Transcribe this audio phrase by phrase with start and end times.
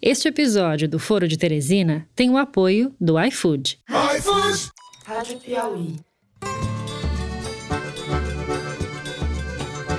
[0.00, 3.80] Este episódio do Foro de Teresina tem o apoio do iFood.
[4.16, 4.70] iFood!
[5.04, 5.96] Rádio Piauí.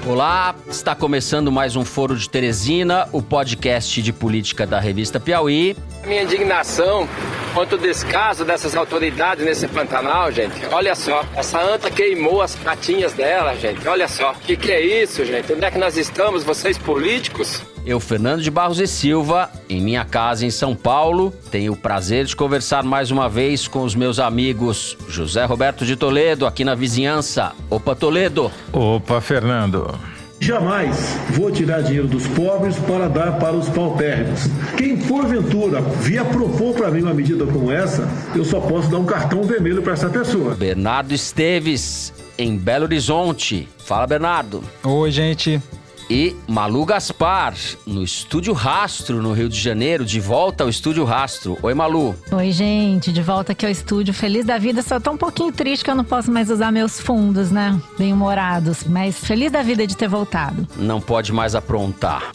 [0.07, 5.75] Olá, está começando mais um Foro de Teresina, o podcast de política da revista Piauí.
[6.07, 7.05] Minha indignação
[7.53, 10.65] quanto ao descaso dessas autoridades nesse Pantanal, gente.
[10.71, 13.85] Olha só, essa anta queimou as patinhas dela, gente.
[13.85, 15.51] Olha só, o que, que é isso, gente?
[15.51, 17.61] Onde é que nós estamos, vocês políticos?
[17.85, 22.25] Eu, Fernando de Barros e Silva, em minha casa em São Paulo, tenho o prazer
[22.25, 26.75] de conversar mais uma vez com os meus amigos José Roberto de Toledo, aqui na
[26.75, 27.53] vizinhança.
[27.69, 28.51] Opa, Toledo!
[28.71, 29.97] Opa, Fernando!
[30.41, 34.47] Jamais vou tirar dinheiro dos pobres para dar para os paupérrimos.
[34.77, 39.05] Quem porventura vier propor para mim uma medida como essa, eu só posso dar um
[39.05, 40.55] cartão vermelho para essa pessoa.
[40.55, 43.67] Bernardo Esteves, em Belo Horizonte.
[43.79, 44.63] Fala, Bernardo.
[44.83, 45.61] Oi, gente
[46.09, 47.53] e Malu Gaspar,
[47.85, 51.57] no Estúdio Rastro, no Rio de Janeiro, de volta ao Estúdio Rastro.
[51.61, 52.15] Oi, Malu.
[52.31, 54.13] Oi, gente, de volta aqui ao estúdio.
[54.13, 56.99] Feliz da vida, só tô um pouquinho triste que eu não posso mais usar meus
[56.99, 57.79] fundos, né?
[57.97, 60.67] Bem-humorados, mas feliz da vida de ter voltado.
[60.77, 62.31] Não pode mais aprontar.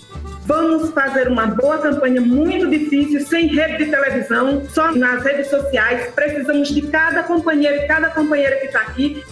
[0.47, 6.12] Vamos fazer uma boa campanha muito difícil, sem rede de televisão, só nas redes sociais.
[6.14, 9.25] Precisamos de cada companheiro e cada companheira que está aqui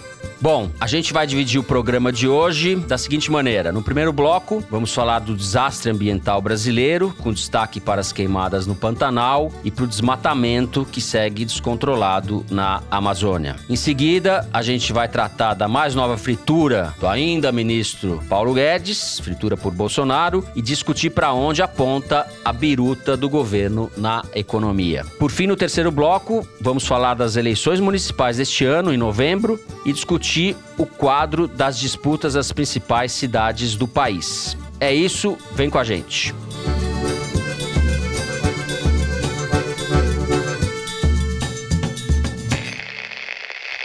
[0.43, 3.71] Bom, a gente vai dividir o programa de hoje da seguinte maneira.
[3.71, 8.75] No primeiro bloco, vamos falar do desastre ambiental brasileiro, com destaque para as queimadas no
[8.75, 13.55] Pantanal e para o desmatamento que segue descontrolado na Amazônia.
[13.71, 19.21] Em seguida, a gente vai tratar da mais nova fritura do ainda ministro Paulo Guedes,
[19.21, 25.06] fritura por Bolsonaro, e discutir para onde aponta a biruta do governo na economia.
[25.21, 29.93] Por fim, no terceiro bloco, vamos falar das eleições municipais deste ano, em novembro, e
[29.93, 34.56] discutir discutir o quadro das disputas das principais cidades do país.
[34.80, 36.34] É isso, vem com a gente.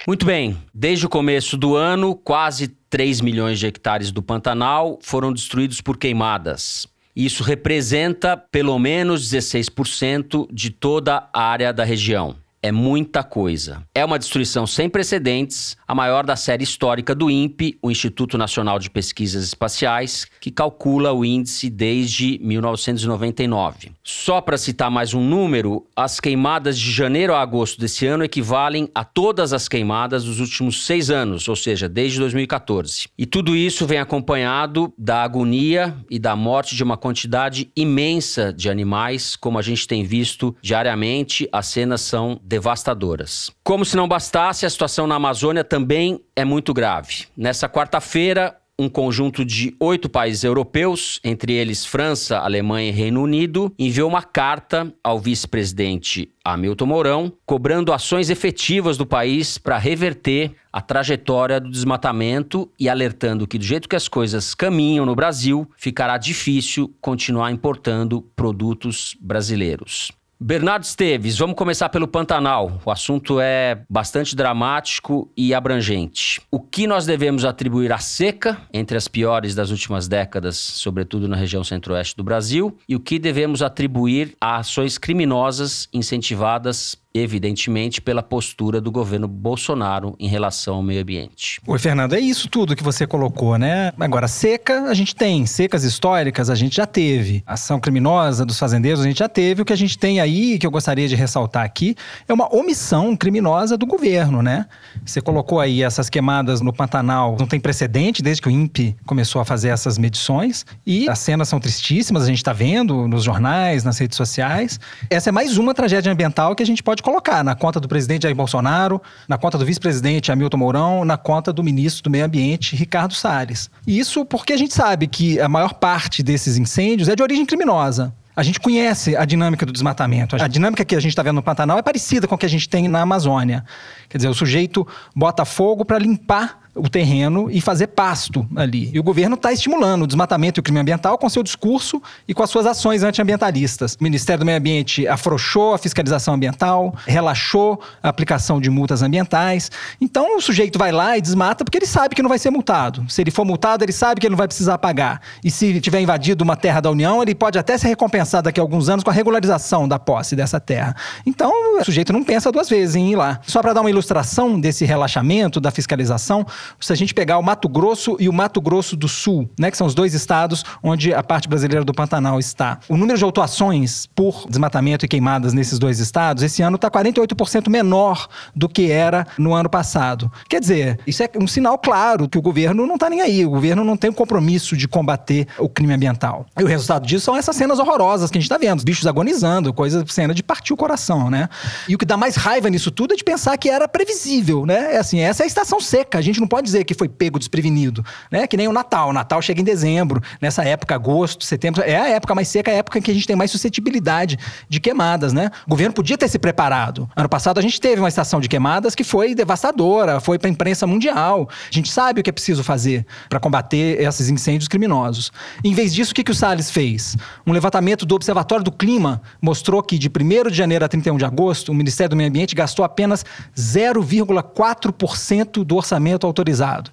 [0.08, 5.34] Muito bem, desde o começo do ano, quase 3 milhões de hectares do Pantanal foram
[5.34, 6.88] destruídos por queimadas.
[7.14, 12.38] Isso representa pelo menos 16% de toda a área da região.
[12.62, 13.84] É muita coisa.
[13.94, 18.78] É uma destruição sem precedentes, a maior da série histórica do INPE, o Instituto Nacional
[18.78, 23.92] de Pesquisas Espaciais, que calcula o índice desde 1999.
[24.04, 28.90] Só para citar mais um número, as queimadas de janeiro a agosto desse ano equivalem
[28.94, 33.08] a todas as queimadas dos últimos seis anos, ou seja, desde 2014.
[33.18, 38.70] E tudo isso vem acompanhado da agonia e da morte de uma quantidade imensa de
[38.70, 43.52] animais, como a gente tem visto diariamente, as cenas são devastadoras.
[43.68, 47.26] Como se não bastasse, a situação na Amazônia também é muito grave.
[47.36, 53.74] Nessa quarta-feira, um conjunto de oito países europeus, entre eles França, Alemanha e Reino Unido,
[53.78, 60.80] enviou uma carta ao vice-presidente Hamilton Mourão, cobrando ações efetivas do país para reverter a
[60.80, 66.18] trajetória do desmatamento e alertando que, do jeito que as coisas caminham no Brasil, ficará
[66.18, 70.17] difícil continuar importando produtos brasileiros.
[70.40, 72.80] Bernardo Esteves, vamos começar pelo Pantanal.
[72.86, 76.40] O assunto é bastante dramático e abrangente.
[76.52, 81.36] O que nós devemos atribuir à seca, entre as piores das últimas décadas, sobretudo na
[81.36, 88.22] região centro-oeste do Brasil, e o que devemos atribuir a ações criminosas incentivadas evidentemente, pela
[88.22, 91.60] postura do governo Bolsonaro em relação ao meio ambiente.
[91.66, 93.92] Oi, Fernando, é isso tudo que você colocou, né?
[94.00, 95.46] Agora, seca, a gente tem.
[95.46, 97.44] Secas históricas, a gente já teve.
[97.46, 99.62] Ação criminosa dos fazendeiros, a gente já teve.
[99.62, 101.96] O que a gente tem aí, que eu gostaria de ressaltar aqui,
[102.28, 104.68] é uma omissão criminosa do governo, né?
[105.06, 109.42] Você colocou aí essas queimadas no Pantanal, não tem precedente desde que o INPE começou
[109.42, 110.66] a fazer essas medições.
[110.86, 114.80] E as cenas são tristíssimas, a gente está vendo nos jornais, nas redes sociais.
[115.10, 118.24] Essa é mais uma tragédia ambiental que a gente pode colocar na conta do presidente
[118.24, 122.76] Jair Bolsonaro, na conta do vice-presidente Hamilton Mourão, na conta do ministro do Meio Ambiente,
[122.76, 123.70] Ricardo Salles.
[123.88, 128.14] Isso porque a gente sabe que a maior parte desses incêndios é de origem criminosa.
[128.36, 130.36] A gente conhece a dinâmica do desmatamento.
[130.36, 132.50] A dinâmica que a gente está vendo no Pantanal é parecida com a que a
[132.50, 133.64] gente tem na Amazônia.
[134.10, 138.90] Quer dizer, o sujeito bota fogo para limpar o terreno e fazer pasto ali.
[138.94, 142.34] E o governo está estimulando o desmatamento e o crime ambiental com seu discurso e
[142.34, 143.96] com as suas ações antiambientalistas.
[143.96, 149.72] O Ministério do Meio Ambiente afrouxou a fiscalização ambiental, relaxou a aplicação de multas ambientais.
[150.00, 153.06] Então o sujeito vai lá e desmata porque ele sabe que não vai ser multado.
[153.10, 155.22] Se ele for multado, ele sabe que ele não vai precisar pagar.
[155.44, 158.64] E se tiver invadido uma terra da União, ele pode até ser recompensado daqui a
[158.64, 160.96] alguns anos com a regularização da posse dessa terra.
[161.26, 163.40] Então o sujeito não pensa duas vezes em ir lá.
[163.46, 166.46] Só para dar uma ilustração desse relaxamento da fiscalização,
[166.80, 169.78] se a gente pegar o Mato Grosso e o Mato Grosso do Sul, né, que
[169.78, 172.80] são os dois estados onde a parte brasileira do Pantanal está.
[172.88, 177.70] O número de autuações por desmatamento e queimadas nesses dois estados, esse ano está 48%
[177.70, 180.32] menor do que era no ano passado.
[180.50, 183.50] Quer dizer, isso é um sinal claro que o governo não está nem aí, o
[183.50, 186.46] governo não tem o compromisso de combater o crime ambiental.
[186.58, 189.06] E o resultado disso são essas cenas horrorosas que a gente está vendo, os bichos
[189.06, 191.50] agonizando, coisa, cena de partir o coração, né?
[191.88, 194.96] E o que dá mais raiva nisso tudo é de pensar que era previsível, né?
[194.96, 197.40] É assim, essa é a estação seca, a gente não pode dizer que foi pego
[197.40, 198.48] desprevenido, né?
[198.48, 202.10] Que nem o Natal, o Natal chega em dezembro, nessa época, agosto, setembro, é a
[202.10, 204.38] época mais seca, é a época em que a gente tem mais suscetibilidade
[204.70, 205.50] de queimadas, né?
[205.66, 207.10] O governo podia ter se preparado.
[207.16, 210.52] Ano passado a gente teve uma estação de queimadas que foi devastadora, foi para a
[210.52, 211.50] imprensa mundial.
[211.50, 215.32] A gente sabe o que é preciso fazer para combater esses incêndios criminosos.
[215.64, 217.16] Em vez disso, o que, que o Salles fez?
[217.46, 221.26] Um levantamento do Observatório do Clima mostrou que de 1 de janeiro a 31 de
[221.26, 223.26] agosto, o Ministério do Meio Ambiente gastou apenas
[223.56, 226.47] 0,4% do orçamento autorizado.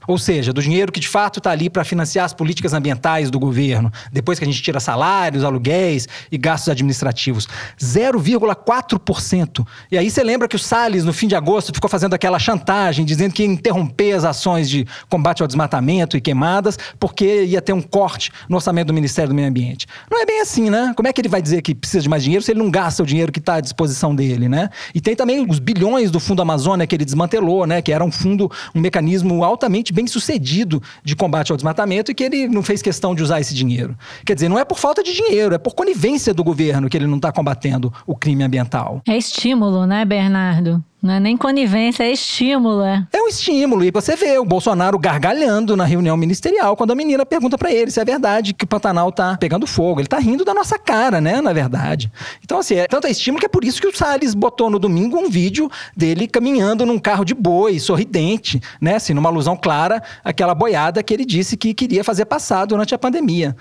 [0.06, 3.38] Ou seja, do dinheiro que de fato está ali para financiar as políticas ambientais do
[3.38, 7.48] governo, depois que a gente tira salários, aluguéis e gastos administrativos.
[7.80, 9.66] 0,4%.
[9.90, 13.04] E aí você lembra que o Salles, no fim de agosto, ficou fazendo aquela chantagem,
[13.04, 17.72] dizendo que ia interromper as ações de combate ao desmatamento e queimadas, porque ia ter
[17.72, 19.86] um corte no orçamento do Ministério do Meio Ambiente.
[20.10, 20.92] Não é bem assim, né?
[20.96, 23.02] Como é que ele vai dizer que precisa de mais dinheiro se ele não gasta
[23.02, 24.68] o dinheiro que está à disposição dele, né?
[24.94, 27.82] E tem também os bilhões do Fundo Amazônia que ele desmantelou, né?
[27.82, 32.22] Que era um fundo, um mecanismo altamente bem sucedido de combate ao desmatamento e que
[32.22, 33.96] ele não fez questão de usar esse dinheiro.
[34.24, 37.06] Quer dizer, não é por falta de dinheiro, é por conivência do governo que ele
[37.06, 39.02] não está combatendo o crime ambiental.
[39.08, 40.84] É estímulo, né, Bernardo?
[41.04, 43.06] Não é nem conivência, é estímulo, é.
[43.12, 43.84] É um estímulo.
[43.84, 47.90] E você vê o Bolsonaro gargalhando na reunião ministerial quando a menina pergunta para ele
[47.90, 50.00] se é verdade que o Pantanal tá pegando fogo.
[50.00, 51.42] Ele tá rindo da nossa cara, né?
[51.42, 52.10] Na verdade.
[52.42, 54.78] Então, assim, é tanto é estímulo que é por isso que o Salles botou no
[54.78, 58.94] domingo um vídeo dele caminhando num carro de boi, sorridente, né?
[58.94, 62.98] Assim, numa alusão clara àquela boiada que ele disse que queria fazer passar durante a
[62.98, 63.54] pandemia.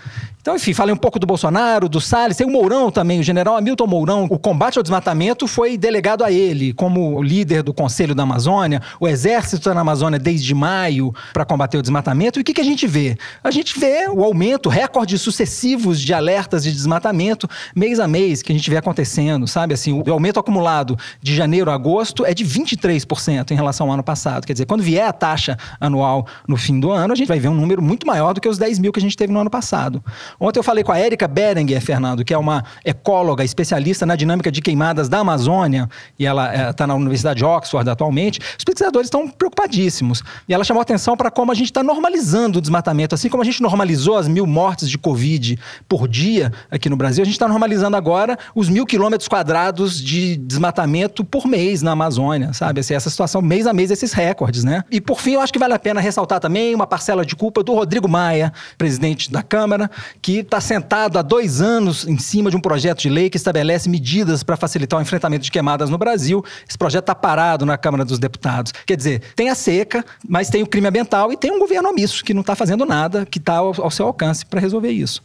[0.44, 3.56] Então, enfim, falei um pouco do Bolsonaro, do Salles, tem o Mourão também, o general
[3.56, 4.28] Hamilton Mourão.
[4.30, 8.82] O combate ao desmatamento foi delegado a ele, como líder do Conselho da Amazônia.
[9.00, 12.40] O Exército está na Amazônia desde maio para combater o desmatamento.
[12.40, 13.18] E o que, que a gente vê?
[13.44, 18.52] A gente vê o aumento, recordes sucessivos de alertas de desmatamento, mês a mês, que
[18.52, 19.74] a gente vê acontecendo, sabe?
[19.74, 24.04] Assim, o aumento acumulado de janeiro a agosto é de 23% em relação ao ano
[24.04, 24.46] passado.
[24.46, 27.48] Quer dizer, quando vier a taxa anual no fim do ano, a gente vai ver
[27.48, 29.50] um número muito maior do que os 10 mil que a gente teve no ano
[29.50, 30.04] passado.
[30.40, 34.52] Ontem eu falei com a Érica Berenguer, Fernando, que é uma ecóloga, especialista na dinâmica
[34.52, 35.90] de queimadas da Amazônia,
[36.20, 38.40] e ela está na Universidade de Oxford atualmente.
[38.58, 40.24] Os pesquisadores estão preocupadíssimos.
[40.48, 43.16] E ela chamou atenção para como a gente está normalizando o desmatamento.
[43.16, 47.22] Assim como a gente normalizou as mil mortes de Covid por dia aqui no Brasil,
[47.22, 52.54] a gente está normalizando agora os mil quilômetros quadrados de desmatamento por mês na Amazônia,
[52.54, 52.80] sabe?
[52.80, 54.84] Assim, essa situação, mês a mês, esses recordes, né?
[54.92, 57.64] E por fim, eu acho que vale a pena ressaltar também uma parcela de culpa
[57.64, 59.90] do Rodrigo Maia, presidente da Câmara,
[60.22, 63.90] que está sentado há dois anos em cima de um projeto de lei que estabelece
[63.90, 66.44] medidas para facilitar o enfrentamento de queimadas no Brasil.
[66.68, 68.72] Esse projeto está parado na Câmara dos Deputados.
[68.86, 72.24] Quer dizer, tem a seca, mas tem o crime ambiental e tem um governo omisso
[72.24, 75.22] que não está fazendo nada que está ao, ao seu alcance para resolver isso.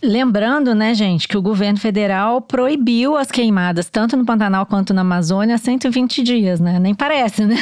[0.00, 5.00] Lembrando, né, gente, que o governo federal proibiu as queimadas, tanto no Pantanal quanto na
[5.00, 6.78] Amazônia, há 120 dias, né?
[6.78, 7.56] Nem parece, né?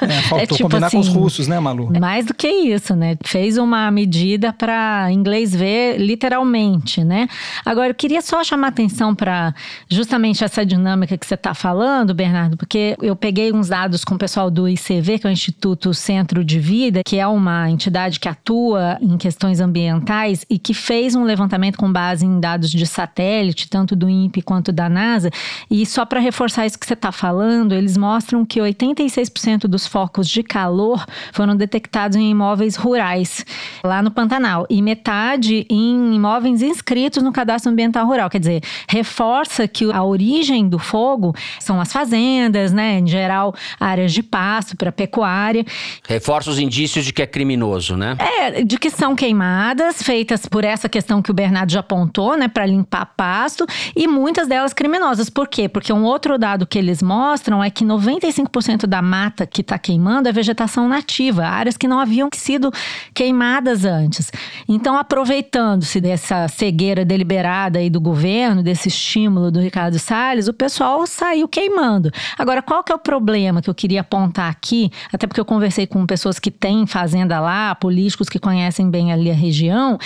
[0.00, 1.92] É, faltou é, tipo combinar assim, com os assim, russos, né, Malu?
[2.00, 3.16] Mais do que isso, né?
[3.24, 7.28] Fez uma medida para inglês ver literalmente, né?
[7.64, 9.54] Agora, eu queria só chamar atenção para
[9.88, 14.18] justamente essa dinâmica que você está falando, Bernardo, porque eu peguei uns dados com o
[14.18, 18.28] pessoal do ICV, que é o Instituto Centro de Vida, que é uma entidade que
[18.28, 23.68] atua em questões ambientais e que fez um levantamento com base em dados de satélite,
[23.68, 25.30] tanto do INPE quanto da NASA.
[25.70, 30.28] E só para reforçar isso que você está falando, eles mostram que 86% dos focos
[30.28, 33.44] de calor foram detectados em imóveis rurais,
[33.84, 38.30] lá no Pantanal, e metade em imóveis inscritos no Cadastro Ambiental Rural.
[38.30, 42.98] Quer dizer, reforça que a origem do fogo são as fazendas, né?
[42.98, 45.64] Em geral, áreas de pasto para pecuária.
[46.08, 48.16] Reforça os indícios de que é criminoso, né?
[48.18, 52.48] É, de que são queimadas, feitas por essa questão que o Bernardo já apontou, né,
[52.48, 55.30] para limpar pasto, e muitas delas criminosas.
[55.30, 55.68] Por quê?
[55.68, 60.28] Porque um outro dado que eles mostram é que 95% da mata que está queimando
[60.28, 62.72] é vegetação nativa, áreas que não haviam sido
[63.14, 64.30] queimadas antes.
[64.68, 71.06] Então, aproveitando-se dessa cegueira deliberada aí do governo, desse estímulo do Ricardo Salles, o pessoal
[71.06, 72.10] saiu queimando.
[72.38, 74.90] Agora, qual que é o problema que eu queria apontar aqui?
[75.12, 79.30] Até porque eu conversei com pessoas que têm fazenda lá, políticos que conhecem bem ali
[79.30, 79.98] a região.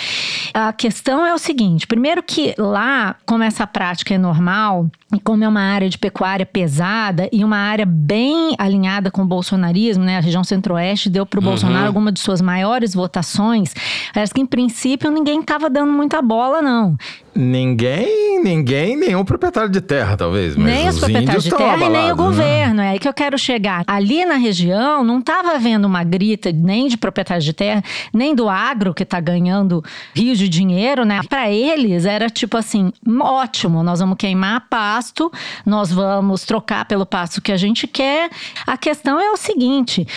[0.53, 5.19] A questão é o seguinte, seguinte: primeiro que lá, como essa prática é normal, e
[5.19, 10.03] como é uma área de pecuária pesada e uma área bem alinhada com o bolsonarismo,
[10.03, 10.17] né?
[10.17, 11.49] A região centro-oeste deu para o uhum.
[11.49, 13.73] Bolsonaro alguma de suas maiores votações.
[14.13, 16.95] Parece que, em princípio, ninguém estava dando muita bola, não.
[17.33, 20.55] Ninguém, ninguém, nenhum proprietário de terra, talvez.
[20.55, 22.13] Mas nem os, os proprietários de terra e nem o né?
[22.13, 22.81] governo.
[22.81, 23.83] É aí que eu quero chegar.
[23.87, 28.49] Ali na região, não estava havendo uma grita nem de proprietários de terra, nem do
[28.49, 31.21] agro que está ganhando rios de dinheiro, né?
[31.27, 35.31] Para eles era tipo assim: ótimo, nós vamos queimar pasto,
[35.65, 38.29] nós vamos trocar pelo pasto que a gente quer.
[38.65, 40.07] A questão é o seguinte: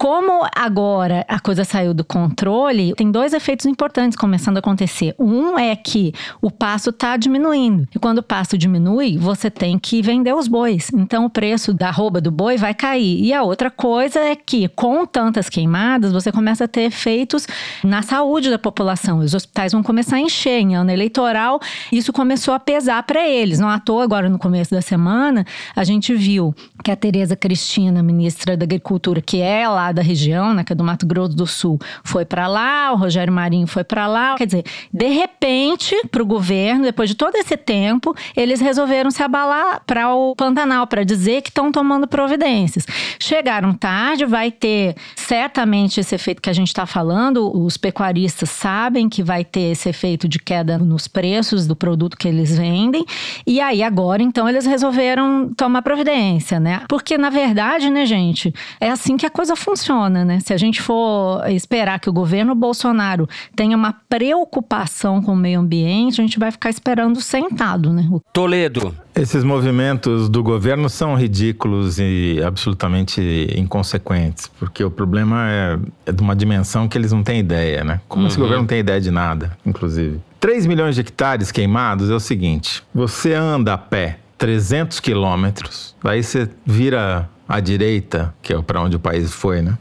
[0.00, 5.14] como agora a coisa saiu do controle, tem dois efeitos importantes começando a acontecer.
[5.18, 7.86] Um é que o pasto está diminuindo.
[7.94, 10.90] E quando o pasto diminui, você tem que vender os bois.
[10.94, 13.22] Então o preço da arroba do boi vai cair.
[13.22, 17.46] E a outra coisa é que, com tantas queimadas, você começa a ter efeitos
[17.84, 19.18] na saúde da população.
[19.18, 21.60] Os hospitais vão começar a encher em ano eleitoral.
[21.92, 23.58] Isso começou a pesar para eles.
[23.58, 25.44] Não à toa, agora no começo da semana,
[25.76, 30.54] a gente viu que a Tereza Cristina, ministra da Agricultura, que é lá da região,
[30.54, 33.84] né, que é do Mato Grosso do Sul, foi para lá, o Rogério Marinho foi
[33.84, 34.36] para lá.
[34.36, 39.22] Quer dizer, de repente, para o governo, depois de todo esse tempo, eles resolveram se
[39.22, 42.86] abalar para o Pantanal, para dizer que estão tomando providências.
[43.18, 49.08] Chegaram tarde, vai ter certamente esse efeito que a gente está falando, os pecuaristas sabem
[49.08, 53.04] que vai ter esse efeito de queda nos preços do produto que eles vendem,
[53.46, 56.82] e aí agora, então, eles resolveram tomar providência, né?
[56.88, 60.40] Porque, na verdade, né, gente, é assim que a coisa funciona funciona, né?
[60.40, 65.60] Se a gente for esperar que o governo Bolsonaro tenha uma preocupação com o meio
[65.60, 68.08] ambiente, a gente vai ficar esperando sentado, né?
[68.32, 68.94] Toledo.
[69.14, 73.20] Esses movimentos do governo são ridículos e absolutamente
[73.56, 78.00] inconsequentes, porque o problema é, é de uma dimensão que eles não têm ideia, né?
[78.08, 78.28] Como uhum.
[78.28, 80.20] esse governo não tem ideia de nada, inclusive.
[80.38, 86.22] 3 milhões de hectares queimados é o seguinte: você anda a pé 300 quilômetros, aí
[86.22, 89.76] você vira à direita, que é para onde o país foi, né?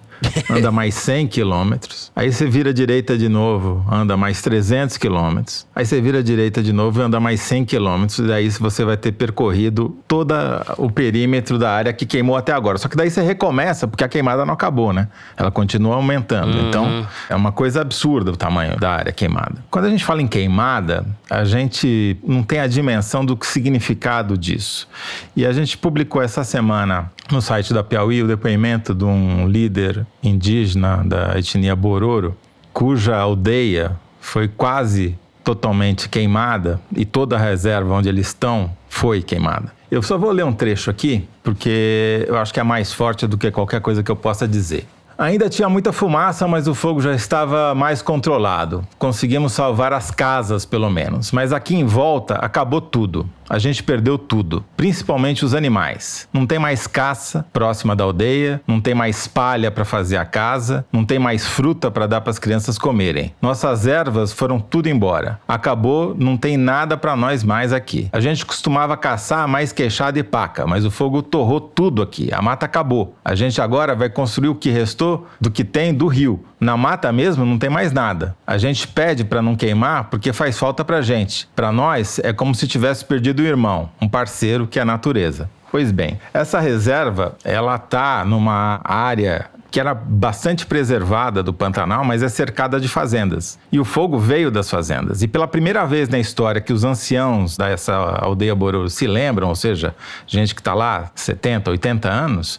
[0.49, 2.11] Anda mais 100 quilômetros.
[2.15, 5.65] Aí você vira à direita de novo, anda mais 300 quilômetros.
[5.75, 8.19] Aí você vira à direita de novo e anda mais 100 quilômetros.
[8.19, 10.33] E daí você vai ter percorrido todo
[10.77, 12.77] o perímetro da área que queimou até agora.
[12.77, 15.07] Só que daí você recomeça, porque a queimada não acabou, né?
[15.37, 16.57] Ela continua aumentando.
[16.57, 16.67] Uhum.
[16.67, 19.63] Então, é uma coisa absurda o tamanho da área queimada.
[19.69, 24.87] Quando a gente fala em queimada, a gente não tem a dimensão do significado disso.
[25.35, 30.05] E a gente publicou essa semana no site da Piauí o depoimento de um líder
[30.21, 32.35] indígena da etnia Bororo,
[32.73, 39.71] cuja aldeia foi quase totalmente queimada e toda a reserva onde eles estão foi queimada.
[39.89, 43.37] Eu só vou ler um trecho aqui, porque eu acho que é mais forte do
[43.37, 44.85] que qualquer coisa que eu possa dizer.
[45.19, 48.87] Ainda tinha muita fumaça, mas o fogo já estava mais controlado.
[48.97, 51.33] Conseguimos salvar as casas, pelo menos.
[51.33, 56.29] Mas aqui em volta acabou tudo a gente perdeu tudo, principalmente os animais.
[56.31, 60.85] Não tem mais caça próxima da aldeia, não tem mais palha para fazer a casa,
[60.93, 63.33] não tem mais fruta para dar para as crianças comerem.
[63.41, 65.39] Nossas ervas foram tudo embora.
[65.47, 68.07] Acabou, não tem nada para nós mais aqui.
[68.11, 72.29] A gente costumava caçar mais queixada e paca, mas o fogo torrou tudo aqui.
[72.31, 73.15] A mata acabou.
[73.25, 75.08] A gente agora vai construir o que restou
[75.39, 76.43] do que tem do rio.
[76.59, 78.35] Na mata mesmo não tem mais nada.
[78.45, 81.47] A gente pede para não queimar porque faz falta para gente.
[81.55, 85.49] Para nós é como se tivesse perdido do irmão, um parceiro que é a natureza.
[85.71, 92.23] Pois bem, essa reserva, ela está numa área que era bastante preservada do Pantanal, mas
[92.23, 93.59] é cercada de fazendas.
[93.71, 95.21] E o fogo veio das fazendas.
[95.21, 99.55] E pela primeira vez na história que os anciãos dessa aldeia Bororo se lembram, ou
[99.55, 102.57] seja, gente que está lá 70, 80 anos,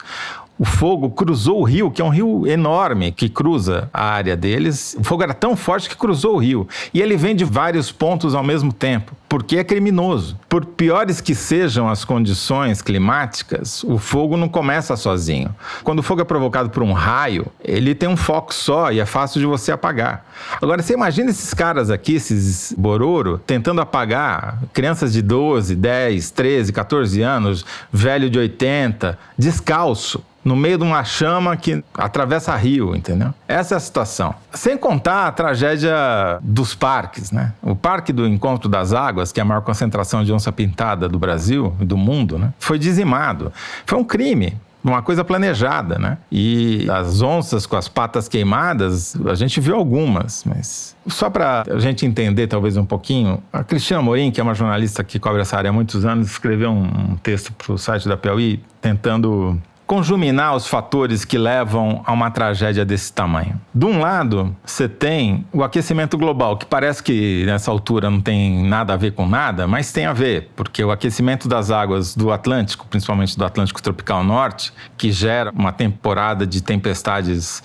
[0.61, 4.95] o fogo cruzou o rio, que é um rio enorme que cruza a área deles.
[5.01, 6.69] O fogo era tão forte que cruzou o rio.
[6.93, 10.39] E ele vem de vários pontos ao mesmo tempo, porque é criminoso.
[10.51, 15.49] Por piores que sejam as condições climáticas, o fogo não começa sozinho.
[15.83, 19.07] Quando o fogo é provocado por um raio, ele tem um foco só e é
[19.07, 20.27] fácil de você apagar.
[20.61, 26.71] Agora, você imagina esses caras aqui, esses bororo, tentando apagar crianças de 12, 10, 13,
[26.71, 33.33] 14 anos, velho de 80, descalço no meio de uma chama que atravessa rio, entendeu?
[33.47, 34.35] Essa é a situação.
[34.53, 35.95] Sem contar a tragédia
[36.43, 37.53] dos parques, né?
[37.63, 41.19] O Parque do Encontro das Águas, que é a maior concentração de onça pintada do
[41.19, 42.53] Brasil e do mundo, né?
[42.59, 43.53] Foi dizimado.
[43.85, 46.19] Foi um crime uma coisa planejada, né?
[46.33, 51.79] E as onças com as patas queimadas, a gente viu algumas, mas só para a
[51.79, 55.57] gente entender talvez um pouquinho, a Cristina Morim, que é uma jornalista que cobre essa
[55.57, 60.69] área há muitos anos, escreveu um texto para o site da Piauí tentando conjuminar os
[60.69, 63.61] fatores que levam a uma tragédia desse tamanho.
[63.75, 68.69] De um lado, você tem o aquecimento global, que parece que nessa altura não tem
[68.69, 72.31] nada a ver com nada, mas tem a ver, porque o aquecimento das águas do
[72.31, 77.61] Atlântico, principalmente do Atlântico Tropical Norte, que gera uma temporada de tempestades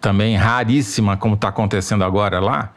[0.00, 2.72] também raríssima, como está acontecendo agora lá,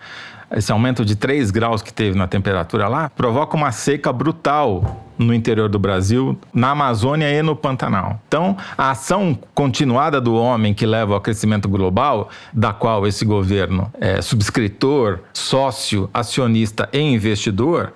[0.52, 5.34] esse aumento de 3 graus que teve na temperatura lá, provoca uma seca brutal no
[5.34, 8.22] interior do Brasil, na Amazônia e no Pantanal.
[8.28, 13.92] Então, a ação continuada do homem que leva ao crescimento global, da qual esse governo
[14.00, 17.94] é subscritor, sócio, acionista e investidor,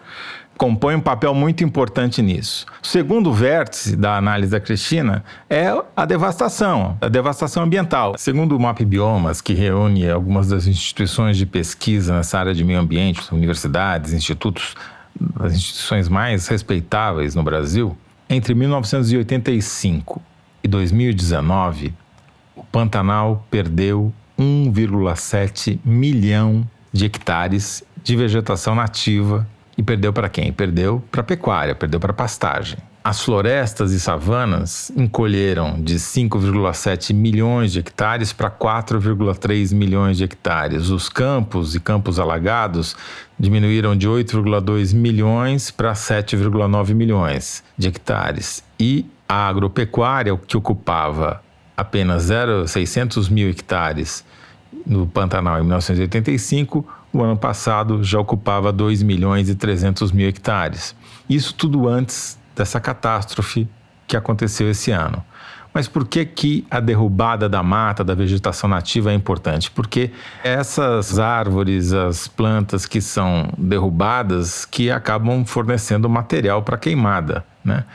[0.64, 2.66] compõe um papel muito importante nisso.
[2.82, 8.16] O segundo vértice da análise da Cristina é a devastação, a devastação ambiental.
[8.18, 12.80] Segundo o MAP Biomas, que reúne algumas das instituições de pesquisa nessa área de meio
[12.80, 14.74] ambiente, universidades, institutos,
[15.38, 17.98] as instituições mais respeitáveis no Brasil,
[18.30, 20.22] entre 1985
[20.64, 21.94] e 2019,
[22.56, 29.46] o Pantanal perdeu 1,7 milhão de hectares de vegetação nativa
[29.78, 30.52] e perdeu para quem?
[30.52, 32.78] Perdeu para a pecuária, perdeu para a pastagem.
[33.04, 40.90] As florestas e savanas encolheram de 5,7 milhões de hectares para 4,3 milhões de hectares.
[40.90, 42.96] Os campos e campos alagados
[43.38, 48.64] diminuíram de 8,2 milhões para 7,9 milhões de hectares.
[48.80, 51.44] E a agropecuária, que ocupava
[51.76, 54.24] apenas 0,600 mil hectares
[54.86, 60.96] no Pantanal em 1985, o ano passado já ocupava 2 milhões e 300 mil hectares.
[61.30, 63.70] Isso tudo antes dessa catástrofe
[64.08, 65.24] que aconteceu esse ano.
[65.74, 69.72] Mas por que, que a derrubada da mata, da vegetação nativa é importante?
[69.72, 70.12] Porque
[70.44, 77.86] essas árvores, as plantas que são derrubadas, que acabam fornecendo material para queimada, né?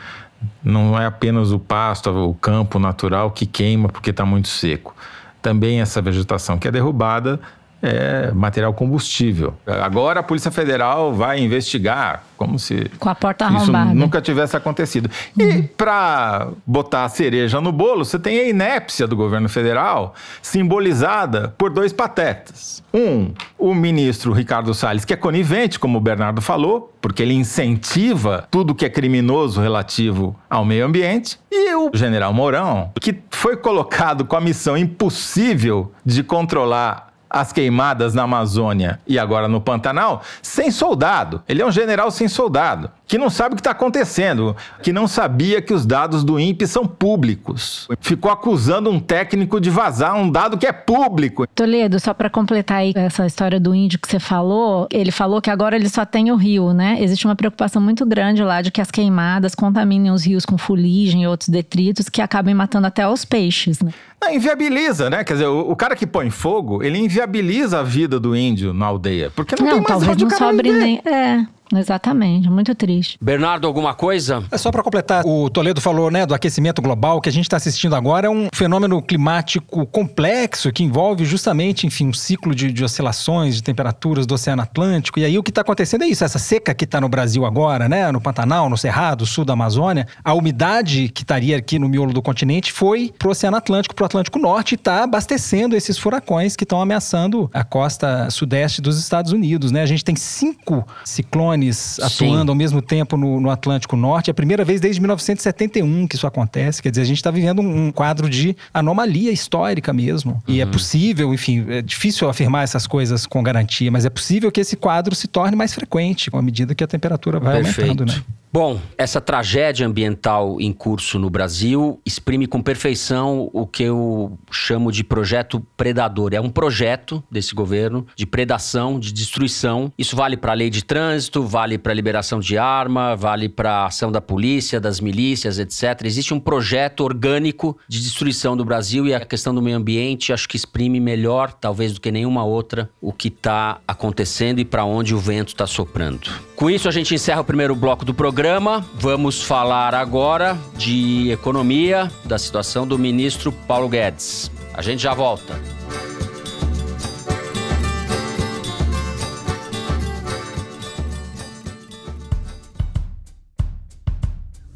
[0.62, 4.94] Não é apenas o pasto, o campo natural que queima porque está muito seco.
[5.40, 7.40] Também essa vegetação que é derrubada
[7.82, 9.54] é material combustível.
[9.66, 15.10] Agora a Polícia Federal vai investigar, como se com a porta isso nunca tivesse acontecido.
[15.38, 15.48] Uhum.
[15.48, 21.54] E para botar a cereja no bolo, você tem a inépcia do governo federal, simbolizada
[21.56, 22.82] por dois patetas.
[22.92, 28.46] Um, o ministro Ricardo Salles, que é conivente, como o Bernardo falou, porque ele incentiva
[28.50, 34.24] tudo que é criminoso relativo ao meio ambiente, e o general Mourão, que foi colocado
[34.24, 40.70] com a missão impossível de controlar as queimadas na Amazônia e agora no Pantanal sem
[40.70, 41.42] soldado.
[41.48, 45.08] Ele é um general sem soldado, que não sabe o que está acontecendo, que não
[45.08, 47.88] sabia que os dados do INPE são públicos.
[48.00, 51.46] Ficou acusando um técnico de vazar um dado que é público.
[51.54, 55.50] Toledo, só para completar aí essa história do índio que você falou, ele falou que
[55.50, 56.98] agora ele só tem o rio, né?
[57.00, 61.22] Existe uma preocupação muito grande lá de que as queimadas contaminem os rios com fuligem
[61.22, 63.90] e outros detritos que acabem matando até os peixes, né?
[64.20, 65.22] Não, inviabiliza, né?
[65.22, 68.86] Quer dizer, o, o, cara que põe fogo, ele inviabiliza a vida do índio na
[68.86, 69.30] aldeia.
[69.34, 71.00] Porque não, não tem mais talvez onde não o cara sobre nem.
[71.04, 71.46] É.
[71.74, 73.18] Exatamente, muito triste.
[73.20, 74.42] Bernardo, alguma coisa?
[74.50, 77.56] É só para completar, o Toledo falou, né, do aquecimento global, que a gente está
[77.56, 82.84] assistindo agora é um fenômeno climático complexo que envolve justamente, enfim, um ciclo de, de
[82.84, 85.18] oscilações de temperaturas do Oceano Atlântico.
[85.18, 87.88] E aí o que está acontecendo é isso, essa seca que está no Brasil agora,
[87.88, 92.12] né, no Pantanal, no Cerrado, sul da Amazônia, a umidade que estaria aqui no miolo
[92.12, 96.64] do continente foi pro Oceano Atlântico, pro Atlântico Norte, e está abastecendo esses furacões que
[96.64, 99.82] estão ameaçando a costa sudeste dos Estados Unidos, né?
[99.82, 101.57] A gente tem cinco ciclones
[102.00, 102.48] atuando Sim.
[102.48, 104.28] ao mesmo tempo no, no, Atlântico Norte.
[104.28, 106.82] É a primeira vez desde 1971 que isso acontece.
[106.82, 110.42] Quer dizer, a gente está vivendo um, um, quadro de anomalia histórica mesmo.
[110.46, 110.54] Uhum.
[110.54, 114.60] E é possível, enfim, é difícil afirmar essas coisas com garantia, mas é possível que
[114.60, 117.90] esse quadro se torne mais frequente à medida que a temperatura vai Perfeito.
[117.90, 118.22] aumentando, né?
[118.50, 124.90] Bom, essa tragédia ambiental em curso no Brasil exprime com perfeição o que eu chamo
[124.90, 126.32] de projeto predador.
[126.32, 129.92] É um projeto desse governo de predação, de destruição.
[129.98, 133.82] Isso vale para a lei de trânsito, vale para a liberação de arma, vale para
[133.82, 136.06] a ação da polícia, das milícias, etc.
[136.06, 140.48] Existe um projeto orgânico de destruição do Brasil e a questão do meio ambiente acho
[140.48, 145.14] que exprime melhor, talvez do que nenhuma outra, o que está acontecendo e para onde
[145.14, 146.30] o vento está soprando.
[146.56, 148.86] Com isso, a gente encerra o primeiro bloco do programa programa.
[148.94, 154.48] Vamos falar agora de economia, da situação do ministro Paulo Guedes.
[154.74, 155.60] A gente já volta.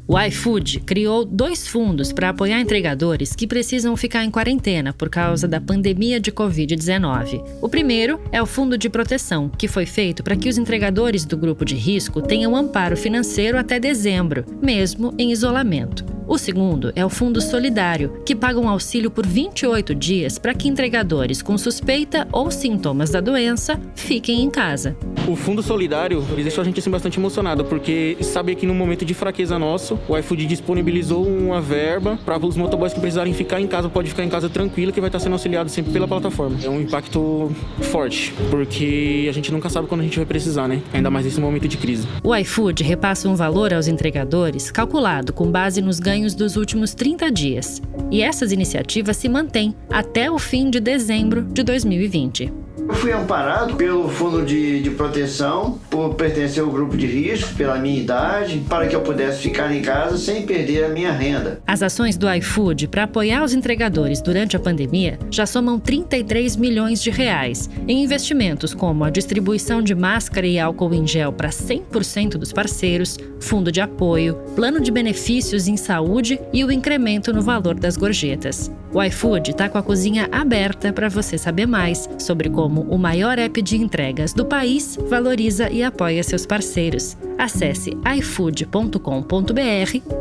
[0.05, 5.47] O iFood criou dois fundos para apoiar entregadores que precisam ficar em quarentena por causa
[5.47, 7.41] da pandemia de Covid-19.
[7.61, 11.37] O primeiro é o Fundo de Proteção, que foi feito para que os entregadores do
[11.37, 16.05] grupo de risco tenham amparo financeiro até dezembro, mesmo em isolamento.
[16.25, 20.69] O segundo é o Fundo Solidário, que paga um auxílio por 28 dias para que
[20.69, 24.95] entregadores com suspeita ou sintomas da doença fiquem em casa.
[25.27, 29.13] O Fundo Solidário deixou a gente assim, bastante emocionado, porque sabe que no momento de
[29.13, 33.89] fraqueza nosso, o iFood disponibilizou uma verba para os motoboys que precisarem ficar em casa,
[33.89, 36.57] pode ficar em casa tranquilo, que vai estar sendo auxiliado sempre pela plataforma.
[36.63, 40.81] É um impacto forte, porque a gente nunca sabe quando a gente vai precisar, né?
[40.93, 42.07] Ainda mais nesse momento de crise.
[42.23, 46.93] O iFood repassa um valor aos entregadores calculado com base nos ganhos ganhos dos últimos
[46.93, 47.81] 30 dias.
[48.11, 52.53] E essas iniciativas se mantêm até o fim de dezembro de 2020.
[52.87, 57.79] Eu fui amparado pelo Fundo de, de Proteção, por pertencer ao grupo de risco, pela
[57.79, 61.61] minha idade, para que eu pudesse ficar em casa sem perder a minha renda.
[61.65, 67.01] As ações do iFood para apoiar os entregadores durante a pandemia já somam 33 milhões
[67.01, 72.31] de reais em investimentos como a distribuição de máscara e álcool em gel para 100%
[72.37, 77.75] dos parceiros, fundo de apoio, plano de benefícios em saúde e o incremento no valor
[77.75, 78.71] das gorjetas.
[78.93, 82.97] O iFood está com a cozinha aberta para você saber mais sobre como como o
[82.97, 87.15] maior app de entregas do país, valoriza e apoia seus parceiros.
[87.37, 88.97] Acesse ifood.com.br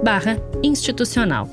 [0.05, 1.49] barra institucional.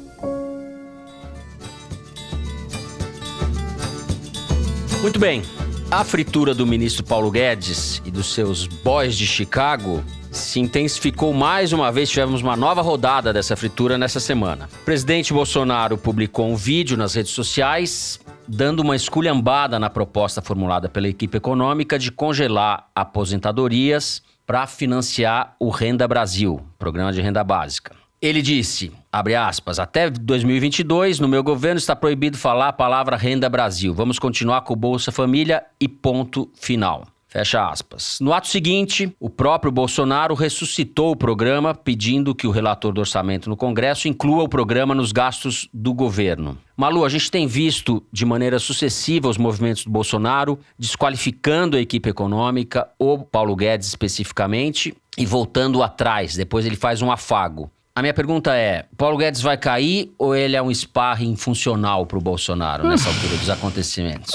[5.01, 5.41] Muito bem.
[5.89, 11.71] A fritura do ministro Paulo Guedes e dos seus boys de Chicago se intensificou mais
[11.71, 12.09] uma vez.
[12.09, 14.69] Tivemos uma nova rodada dessa fritura nessa semana.
[14.81, 20.89] O presidente Bolsonaro publicou um vídeo nas redes sociais dando uma esculhambada na proposta formulada
[20.89, 27.95] pela equipe econômica de congelar aposentadorias para financiar o Renda Brasil, programa de renda básica.
[28.19, 33.47] Ele disse, abre aspas, até 2022, no meu governo está proibido falar a palavra Renda
[33.47, 33.93] Brasil.
[33.93, 37.05] Vamos continuar com o Bolsa Família e ponto final.
[37.29, 38.17] Fecha aspas.
[38.19, 43.47] No ato seguinte, o próprio Bolsonaro ressuscitou o programa, pedindo que o relator do orçamento
[43.47, 46.57] no Congresso inclua o programa nos gastos do governo.
[46.75, 52.09] Malu, a gente tem visto de maneira sucessiva os movimentos do Bolsonaro desqualificando a equipe
[52.09, 56.35] econômica, ou Paulo Guedes especificamente, e voltando atrás.
[56.35, 57.69] Depois ele faz um afago.
[57.99, 62.17] A minha pergunta é: Paulo Guedes vai cair ou ele é um sparring funcional para
[62.17, 64.31] o Bolsonaro nessa altura dos acontecimentos?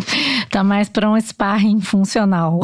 [0.48, 2.60] tá mais para um sparring funcional.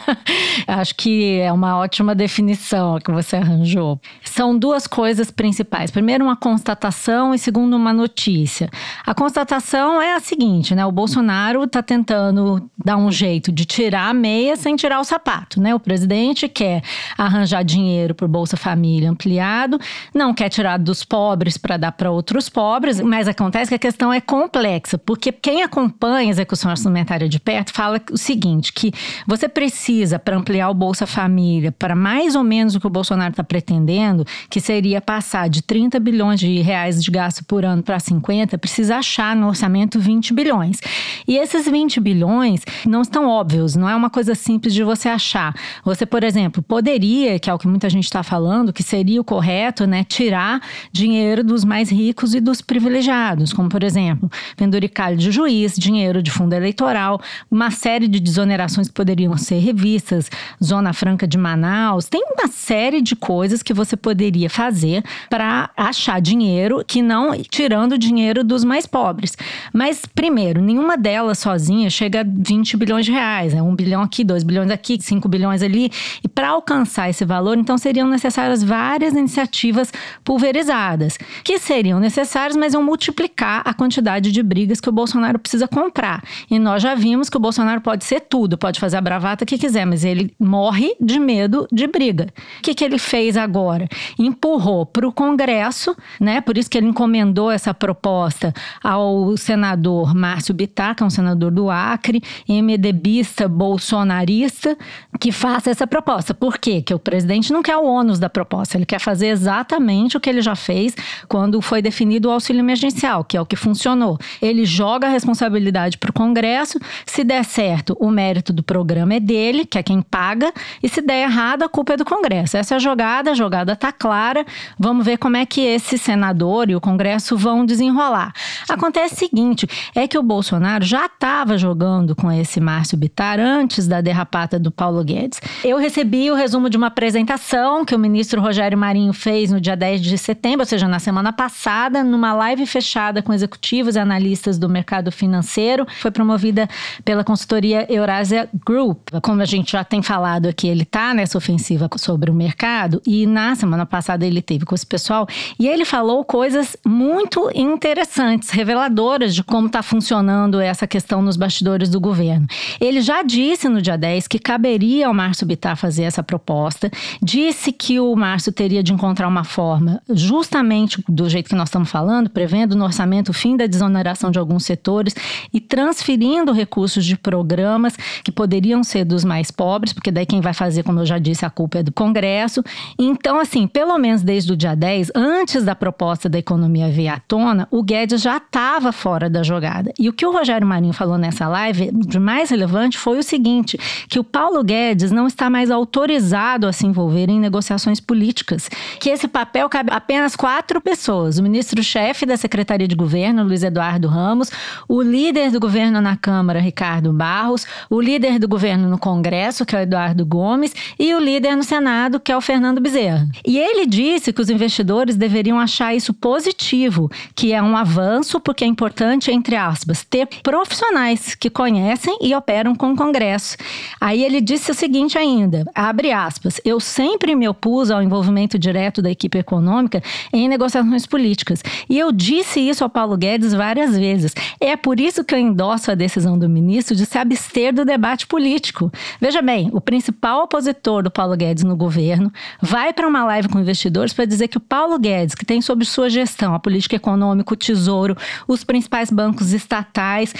[0.66, 4.00] Acho que é uma ótima definição que você arranjou.
[4.24, 5.90] São duas coisas principais.
[5.90, 8.70] Primeiro, uma constatação e segundo, uma notícia.
[9.04, 10.86] A constatação é a seguinte, né?
[10.86, 15.60] O Bolsonaro está tentando dar um jeito de tirar a meia sem tirar o sapato,
[15.60, 15.74] né?
[15.74, 16.82] O presidente quer
[17.18, 19.65] arranjar dinheiro para o Bolsa Família ampliar
[20.14, 24.12] não quer tirar dos pobres para dar para outros pobres, mas acontece que a questão
[24.12, 28.92] é complexa, porque quem acompanha a execução orçamentária de perto fala o seguinte, que
[29.26, 33.30] você precisa para ampliar o Bolsa Família para mais ou menos o que o Bolsonaro
[33.30, 37.98] está pretendendo, que seria passar de 30 bilhões de reais de gasto por ano para
[37.98, 40.78] 50, precisa achar no orçamento 20 bilhões.
[41.26, 45.54] E esses 20 bilhões não estão óbvios, não é uma coisa simples de você achar.
[45.84, 49.24] Você, por exemplo, poderia, que é o que muita gente está falando, que seria o
[49.24, 50.60] correto correto, né, tirar
[50.92, 56.30] dinheiro dos mais ricos e dos privilegiados, como por exemplo, penduricalho de juiz, dinheiro de
[56.30, 60.30] fundo eleitoral, uma série de desonerações que poderiam ser revistas,
[60.62, 66.20] Zona Franca de Manaus, tem uma série de coisas que você poderia fazer para achar
[66.20, 69.36] dinheiro que não tirando dinheiro dos mais pobres.
[69.72, 73.62] Mas primeiro, nenhuma delas sozinha chega a 20 bilhões de reais, é né?
[73.62, 75.90] um bilhão aqui, dois bilhões aqui, cinco bilhões ali,
[76.22, 79.92] e para alcançar esse valor, então seriam necessárias várias iniciativas iniciativas
[80.24, 85.68] pulverizadas, que seriam necessárias, mas iam multiplicar a quantidade de brigas que o Bolsonaro precisa
[85.68, 86.22] comprar.
[86.50, 89.58] E nós já vimos que o Bolsonaro pode ser tudo, pode fazer a bravata que
[89.58, 92.28] quiser, mas ele morre de medo de briga.
[92.58, 93.88] O que, que ele fez agora?
[94.18, 96.40] Empurrou para o Congresso, né?
[96.40, 101.50] Por isso que ele encomendou essa proposta ao senador Márcio Bittar, que é um senador
[101.50, 104.76] do Acre, MDBista bolsonarista,
[105.20, 106.32] que faça essa proposta.
[106.32, 106.80] Por quê?
[106.80, 110.28] Que o presidente não quer o ônus da proposta, ele quer fazer exatamente o que
[110.28, 110.94] ele já fez
[111.28, 114.18] quando foi definido o auxílio emergencial, que é o que funcionou.
[114.40, 119.20] Ele joga a responsabilidade para o Congresso, se der certo, o mérito do programa é
[119.20, 122.56] dele, que é quem paga, e se der errado, a culpa é do Congresso.
[122.56, 124.44] Essa é a jogada, a jogada está clara.
[124.78, 128.32] Vamos ver como é que esse senador e o Congresso vão desenrolar.
[128.68, 133.86] Acontece o seguinte: é que o Bolsonaro já estava jogando com esse Márcio Bitar antes
[133.86, 135.40] da derrapata do Paulo Guedes.
[135.64, 139.76] Eu recebi o resumo de uma apresentação que o ministro Rogério Marinho fez no dia
[139.76, 144.58] 10 de setembro, ou seja, na semana passada, numa live fechada com executivos e analistas
[144.58, 145.86] do mercado financeiro.
[146.00, 146.68] Foi promovida
[147.04, 149.08] pela consultoria Eurasia Group.
[149.22, 153.26] Como a gente já tem falado aqui, ele está nessa ofensiva sobre o mercado e
[153.26, 155.26] na semana passada ele teve com esse pessoal
[155.58, 161.88] e ele falou coisas muito interessantes, reveladoras de como está funcionando essa questão nos bastidores
[161.88, 162.46] do governo.
[162.80, 166.90] Ele já disse no dia 10 que caberia ao Márcio Bittar fazer essa proposta,
[167.22, 171.90] disse que o Márcio teria de encontrar uma forma, justamente do jeito que nós estamos
[171.90, 175.14] falando, prevendo no orçamento o fim da desoneração de alguns setores
[175.52, 180.54] e transferindo recursos de programas que poderiam ser dos mais pobres, porque daí quem vai
[180.54, 182.62] fazer, como eu já disse, a culpa é do Congresso.
[182.98, 187.18] Então, assim, pelo menos desde o dia 10, antes da proposta da economia vir à
[187.18, 189.92] tona, o Guedes já estava fora da jogada.
[189.98, 193.78] E o que o Rogério Marinho falou nessa live, de mais relevante, foi o seguinte:
[194.08, 199.10] que o Paulo Guedes não está mais autorizado a se envolver em negociações políticas, que
[199.10, 204.50] esse papel cabe apenas quatro pessoas: o ministro-chefe da Secretaria de Governo, Luiz Eduardo Ramos,
[204.88, 209.74] o líder do governo na Câmara, Ricardo Barros, o líder do governo no Congresso, que
[209.74, 213.28] é o Eduardo Gomes, e o líder no Senado, que é o Fernando Bezerra.
[213.46, 218.64] E ele disse que os investidores deveriam achar isso positivo, que é um avanço, porque
[218.64, 223.56] é importante, entre aspas, ter profissionais que conhecem e operam com o Congresso.
[224.00, 228.85] Aí ele disse o seguinte ainda, abre aspas, eu sempre me opus ao envolvimento direto
[229.02, 231.62] da equipe econômica em negociações políticas.
[231.88, 234.32] E eu disse isso ao Paulo Guedes várias vezes.
[234.60, 238.26] É por isso que eu endosso a decisão do ministro de se abster do debate
[238.26, 238.90] político.
[239.20, 243.60] Veja bem, o principal opositor do Paulo Guedes no governo vai para uma live com
[243.60, 247.52] investidores para dizer que o Paulo Guedes, que tem sob sua gestão a política econômica,
[247.52, 250.34] o tesouro, os principais bancos estatais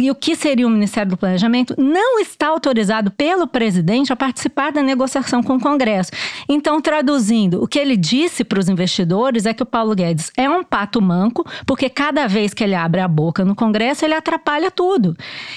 [0.00, 4.72] e o que seria o Ministério do Planejamento, não está autorizado pelo presidente a participar
[4.72, 6.10] da negociação com o Congresso.
[6.48, 10.48] Então, traduzindo, o que ele disse para os investidores é que o Paulo Guedes é
[10.48, 14.70] um pato manco, porque cada vez que ele abre a boca no Congresso, ele atrapalha
[14.70, 15.16] tudo.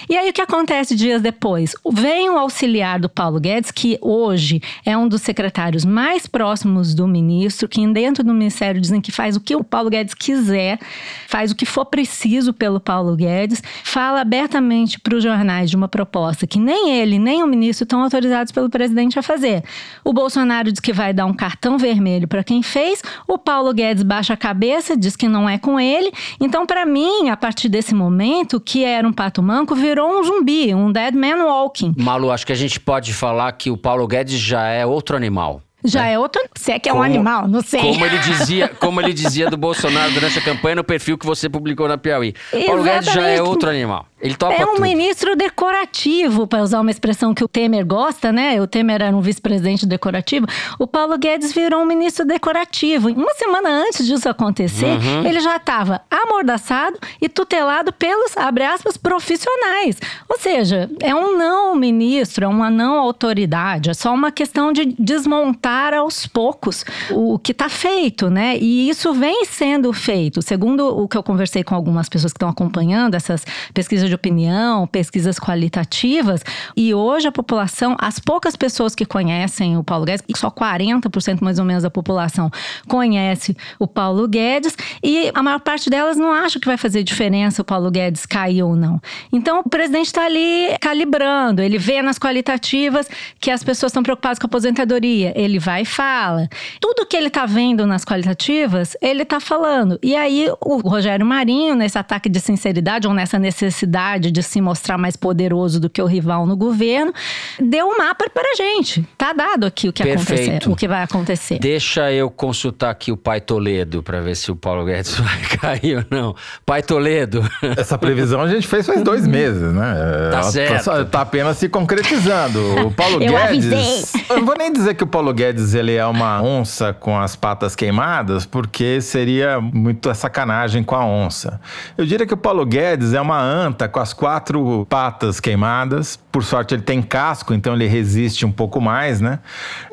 [0.10, 1.76] E aí o que acontece dias depois?
[1.92, 7.08] Vem o auxiliar do Paulo Guedes, que hoje é um dos secretários mais próximos do
[7.08, 10.80] ministro, que dentro do ministério dizem que faz o que o Paulo Guedes quiser,
[11.28, 15.88] faz o que for preciso pelo Paulo Guedes, fala abertamente para os jornais de uma
[15.88, 19.64] proposta que nem ele, nem o ministro estão autorizados pelo presidente a fazer.
[20.04, 24.04] O Bolsonaro diz que vai dar um cartão vermelho para quem fez, o Paulo Guedes
[24.04, 26.12] baixa a cabeça, diz que não é com ele.
[26.40, 30.74] Então, para mim, a partir desse momento, que era um pato manco, virou um zumbi,
[30.74, 31.94] um dead man walking.
[31.98, 35.62] Malu, acho que a gente pode falar que o Paulo Guedes já é outro animal.
[35.84, 36.42] Já é outro.
[36.56, 37.82] Se é que é como, um animal, não sei.
[37.82, 41.50] Como ele dizia, como ele dizia do Bolsonaro durante a campanha no perfil que você
[41.50, 42.34] publicou na Piauí.
[42.54, 42.68] Exatamente.
[42.68, 44.06] Paulo Guedes já é outro animal.
[44.22, 44.82] Ele topa É um tudo.
[44.82, 48.62] ministro decorativo, para usar uma expressão que o Temer gosta, né?
[48.62, 50.46] O Temer era um vice-presidente decorativo.
[50.78, 53.10] O Paulo Guedes virou um ministro decorativo.
[53.10, 55.26] Uma semana antes disso acontecer, Uhum.
[55.26, 59.98] ele já estava amordaçado e tutelado pelos, abre aspas, profissionais.
[60.30, 63.90] Ou seja, é um não ministro, é uma não autoridade.
[63.90, 68.58] É só uma questão de desmontar aos poucos o que está feito, né?
[68.58, 70.42] E isso vem sendo feito.
[70.42, 74.86] Segundo o que eu conversei com algumas pessoas que estão acompanhando essas pesquisas de opinião,
[74.86, 76.44] pesquisas qualitativas,
[76.76, 81.60] e hoje a população, as poucas pessoas que conhecem o Paulo Guedes, só 40% mais
[81.60, 82.52] ou menos da população
[82.88, 87.62] conhece o Paulo Guedes, e a maior parte delas não acha que vai fazer diferença
[87.62, 89.00] o Paulo Guedes cair ou não.
[89.32, 93.08] Então o presidente está ali calibrando, ele vê nas qualitativas
[93.40, 96.50] que as pessoas estão preocupadas com a aposentadoria, ele vai e fala.
[96.80, 99.98] Tudo que ele está vendo nas qualitativas, ele está falando.
[100.04, 104.01] E aí o Rogério Marinho, nesse ataque de sinceridade ou nessa necessidade
[104.32, 107.14] de se mostrar mais poderoso do que o rival no governo,
[107.60, 109.08] deu um mapa para a gente.
[109.18, 110.42] Tá dado aqui o que Perfeito.
[110.44, 111.60] acontecer, o que vai acontecer.
[111.60, 115.98] Deixa eu consultar aqui o Pai Toledo para ver se o Paulo Guedes vai cair
[115.98, 116.36] ou não.
[116.66, 117.44] Pai Toledo.
[117.78, 119.94] Essa previsão a gente fez faz dois meses, né?
[120.32, 120.84] Tá Ela certo.
[120.84, 122.88] só- Tá apenas se concretizando.
[122.88, 123.72] O Paulo Eu Guedes.
[123.72, 124.22] avisei.
[124.30, 127.36] Eu não vou nem dizer que o Paulo Guedes ele é uma onça com as
[127.36, 131.60] patas queimadas, porque seria muito sacanagem com a onça.
[131.98, 136.18] Eu diria que o Paulo Guedes é uma anta com as quatro patas queimadas.
[136.32, 139.40] Por sorte, ele tem casco, então ele resiste um pouco mais, né?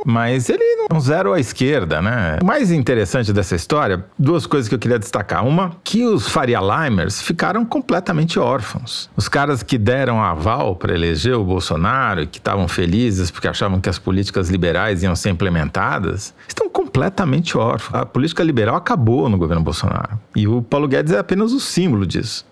[0.06, 2.38] Mas ele não zero à esquerda, né?
[2.40, 5.44] O mais interessante dessa história, duas coisas que eu queria destacar.
[5.44, 9.11] Uma, que os Faria Limers ficaram completamente órfãos.
[9.16, 13.88] Os caras que deram aval para eleger o Bolsonaro que estavam felizes porque achavam que
[13.88, 18.02] as políticas liberais iam ser implementadas, estão completamente órfãos.
[18.02, 20.18] A política liberal acabou no governo Bolsonaro.
[20.34, 22.46] E o Paulo Guedes é apenas o símbolo disso.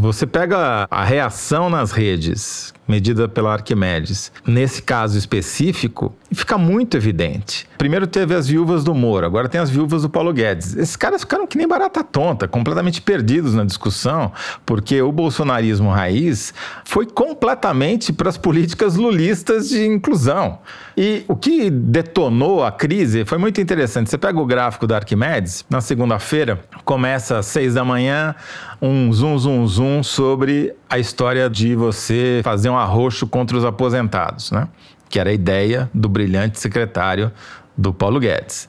[0.00, 4.30] Você pega a reação nas redes medida pela Arquimedes.
[4.46, 7.66] Nesse caso específico, fica muito evidente.
[7.78, 10.76] Primeiro teve as viúvas do Moro, agora tem as viúvas do Paulo Guedes.
[10.76, 14.30] Esses caras ficaram que nem barata tonta, completamente perdidos na discussão,
[14.66, 16.52] porque o bolsonarismo raiz
[16.84, 20.58] foi completamente para as políticas lulistas de inclusão.
[20.94, 24.10] E o que detonou a crise foi muito interessante.
[24.10, 28.34] Você pega o gráfico da Arquimedes, na segunda-feira, começa às seis da manhã,
[28.82, 34.52] um zoom, zoom, zoom sobre a história de você fazer um arroxo contra os aposentados,
[34.52, 34.68] né?
[35.08, 37.32] Que era a ideia do brilhante secretário
[37.74, 38.68] do Paulo Guedes.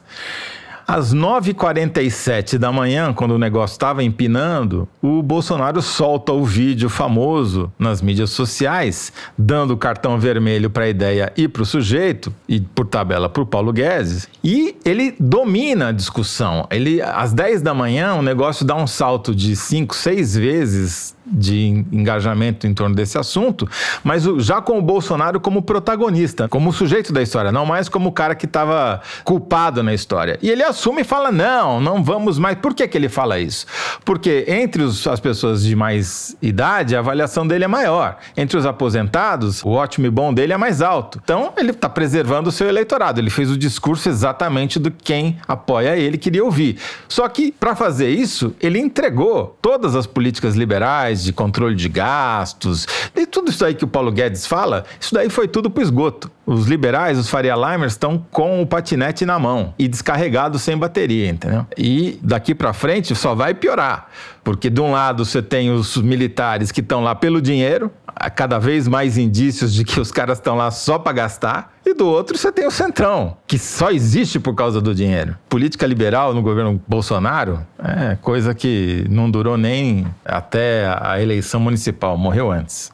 [0.86, 7.70] Às 9h47 da manhã, quando o negócio estava empinando, o Bolsonaro solta o vídeo famoso
[7.78, 12.58] nas mídias sociais, dando o cartão vermelho para a ideia e para o sujeito, e
[12.58, 16.66] por tabela para o Paulo Guedes, e ele domina a discussão.
[16.70, 21.84] Ele, às 10 da manhã, o negócio dá um salto de 5, 6 vezes de
[21.90, 23.68] engajamento em torno desse assunto,
[24.02, 28.12] mas já com o Bolsonaro como protagonista, como sujeito da história, não mais como o
[28.12, 30.38] cara que estava culpado na história.
[30.42, 32.58] E ele assume e fala: não, não vamos mais.
[32.58, 33.66] Por que, que ele fala isso?
[34.04, 38.18] Porque entre os, as pessoas de mais idade, a avaliação dele é maior.
[38.36, 41.20] Entre os aposentados, o ótimo e bom dele é mais alto.
[41.22, 43.20] Então, ele está preservando o seu eleitorado.
[43.20, 46.78] Ele fez o discurso exatamente do quem apoia ele queria ouvir.
[47.08, 52.86] Só que, para fazer isso, ele entregou todas as políticas liberais de controle de gastos,
[53.14, 56.30] e tudo isso aí que o Paulo Guedes fala, isso daí foi tudo pro esgoto.
[56.46, 61.28] Os liberais, os Faria Limers, estão com o patinete na mão e descarregados sem bateria,
[61.28, 61.66] entendeu?
[61.76, 64.08] E daqui para frente só vai piorar,
[64.42, 67.90] porque de um lado você tem os militares que estão lá pelo dinheiro,
[68.36, 72.06] cada vez mais indícios de que os caras estão lá só para gastar, e do
[72.06, 75.36] outro você tem o Centrão, que só existe por causa do dinheiro.
[75.48, 82.16] Política liberal no governo Bolsonaro é coisa que não durou nem até a eleição municipal,
[82.16, 82.92] morreu antes.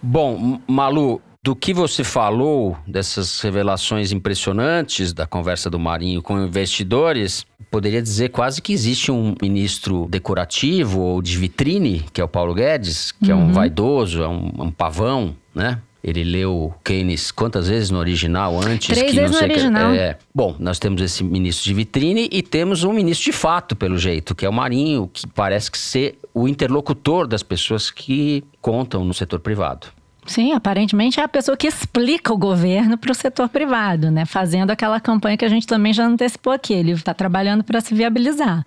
[0.00, 7.44] Bom, Malu, do que você falou, dessas revelações impressionantes da conversa do Marinho com investidores,
[7.68, 12.54] poderia dizer quase que existe um ministro decorativo ou de vitrine, que é o Paulo
[12.54, 13.40] Guedes, que uhum.
[13.40, 15.80] é um vaidoso, é um, um pavão, né?
[16.02, 18.88] Ele leu Keynes quantas vezes no original antes?
[18.88, 19.92] Três que vezes não sei no original.
[19.92, 23.76] Que, é, bom, nós temos esse ministro de vitrine e temos um ministro de fato,
[23.76, 28.44] pelo jeito, que é o Marinho, que parece que ser o interlocutor das pessoas que
[28.60, 29.88] contam no setor privado.
[30.24, 34.24] Sim, aparentemente é a pessoa que explica o governo para o setor privado, né?
[34.24, 36.72] Fazendo aquela campanha que a gente também já antecipou aqui.
[36.72, 38.64] Ele está trabalhando para se viabilizar.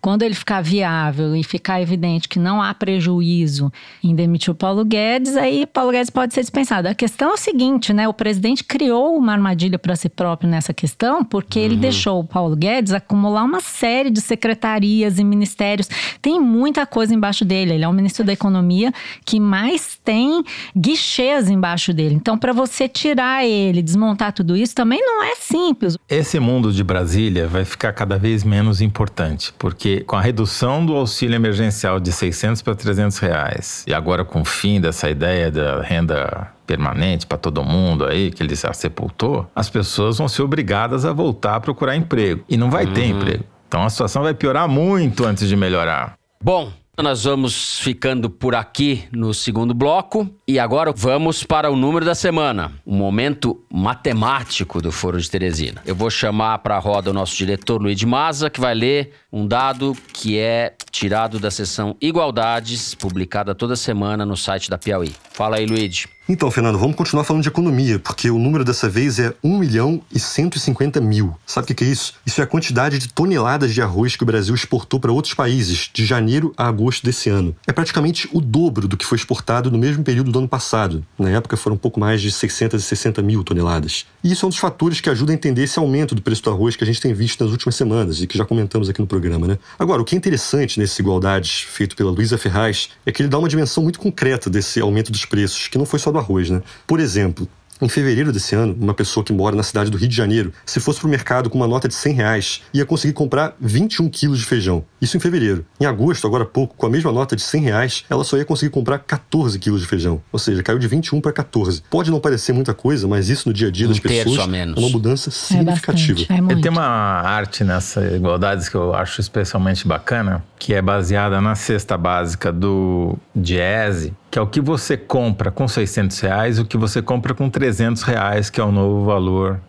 [0.00, 4.84] Quando ele ficar viável e ficar evidente que não há prejuízo em demitir o Paulo
[4.84, 6.88] Guedes, aí Paulo Guedes pode ser dispensado.
[6.88, 8.06] A questão é o seguinte, né?
[8.06, 11.64] O presidente criou uma armadilha para si próprio nessa questão, porque uhum.
[11.64, 15.88] ele deixou o Paulo Guedes acumular uma série de secretarias e ministérios.
[16.22, 17.74] Tem muita coisa embaixo dele.
[17.74, 18.92] Ele é o ministro da Economia
[19.24, 20.44] que mais tem
[20.76, 22.14] guichês embaixo dele.
[22.14, 25.96] Então, para você tirar ele, desmontar tudo isso, também não é simples.
[26.08, 30.94] Esse mundo de Brasília vai ficar cada vez menos importante, porque com a redução do
[30.94, 35.82] auxílio emergencial de 600 para 300 reais, e agora com o fim dessa ideia da
[35.82, 41.04] renda permanente para todo mundo aí, que ele já sepultou, as pessoas vão ser obrigadas
[41.04, 42.44] a voltar a procurar emprego.
[42.48, 42.92] E não vai uhum.
[42.92, 43.44] ter emprego.
[43.66, 46.14] Então a situação vai piorar muito antes de melhorar.
[46.42, 46.70] Bom,
[47.02, 52.14] nós vamos ficando por aqui no segundo bloco e agora vamos para o número da
[52.14, 55.80] semana, o momento matemático do Foro de Teresina.
[55.86, 59.46] Eu vou chamar para a roda o nosso diretor Luiz Maza, que vai ler um
[59.46, 65.14] dado que é tirado da seção Igualdades, publicada toda semana no site da Piauí.
[65.32, 66.06] Fala aí, Luiz.
[66.30, 70.02] Então, Fernando, vamos continuar falando de economia, porque o número dessa vez é 1 milhão
[70.14, 71.34] e 150 mil.
[71.46, 72.12] Sabe o que é isso?
[72.26, 75.88] Isso é a quantidade de toneladas de arroz que o Brasil exportou para outros países
[75.90, 77.56] de janeiro a agosto desse ano.
[77.66, 81.02] É praticamente o dobro do que foi exportado no mesmo período do ano passado.
[81.18, 84.04] Na época foram um pouco mais de 660 mil toneladas.
[84.22, 86.50] E isso é um dos fatores que ajuda a entender esse aumento do preço do
[86.50, 89.06] arroz que a gente tem visto nas últimas semanas e que já comentamos aqui no
[89.06, 89.58] programa, né?
[89.78, 93.38] Agora, o que é interessante nesse Igualdades feito pela Luísa Ferraz é que ele dá
[93.38, 96.62] uma dimensão muito concreta desse aumento dos preços, que não foi só do arroz, né?
[96.86, 97.48] Por exemplo,
[97.80, 100.80] em fevereiro desse ano, uma pessoa que mora na cidade do Rio de Janeiro, se
[100.80, 104.38] fosse para o mercado com uma nota de 100 reais, ia conseguir comprar 21 quilos
[104.38, 104.84] de feijão.
[105.00, 105.64] Isso em fevereiro.
[105.80, 108.44] Em agosto, agora há pouco, com a mesma nota de 100 reais, ela só ia
[108.44, 110.20] conseguir comprar 14 quilos de feijão.
[110.32, 111.82] Ou seja, caiu de 21 para 14.
[111.88, 114.64] Pode não parecer muita coisa, mas isso no dia a dia um das pessoas é
[114.64, 116.20] uma mudança significativa.
[116.22, 120.82] É bastante, é tem uma arte nessa igualdades que eu acho especialmente bacana, que é
[120.82, 126.58] baseada na cesta básica do Diese, que é o que você compra com 600 reais
[126.58, 129.60] o que você compra com 300 reais, que é o novo valor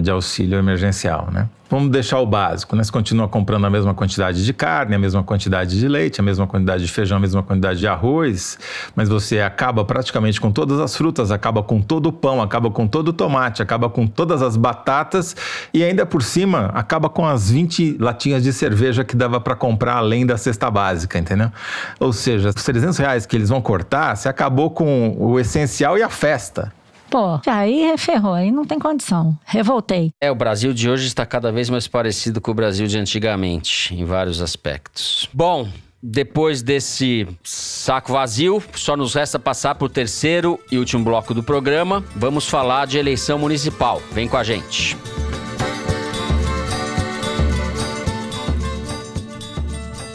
[0.00, 1.48] de auxílio emergencial, né?
[1.72, 2.84] Vamos deixar o básico, né?
[2.84, 6.46] Você continua comprando a mesma quantidade de carne, a mesma quantidade de leite, a mesma
[6.46, 8.58] quantidade de feijão, a mesma quantidade de arroz,
[8.94, 12.86] mas você acaba praticamente com todas as frutas, acaba com todo o pão, acaba com
[12.86, 15.34] todo o tomate, acaba com todas as batatas
[15.72, 19.96] e ainda por cima acaba com as 20 latinhas de cerveja que dava para comprar
[19.96, 21.50] além da cesta básica, entendeu?
[21.98, 26.02] Ou seja, os 300 reais que eles vão cortar, você acabou com o essencial e
[26.02, 26.70] a festa.
[27.12, 29.38] Pô, aí ferrou, aí não tem condição.
[29.44, 30.14] Revoltei.
[30.18, 33.94] É, o Brasil de hoje está cada vez mais parecido com o Brasil de antigamente,
[33.94, 35.28] em vários aspectos.
[35.30, 35.68] Bom,
[36.02, 41.42] depois desse saco vazio, só nos resta passar para o terceiro e último bloco do
[41.42, 42.02] programa.
[42.16, 44.00] Vamos falar de eleição municipal.
[44.10, 44.96] Vem com a gente.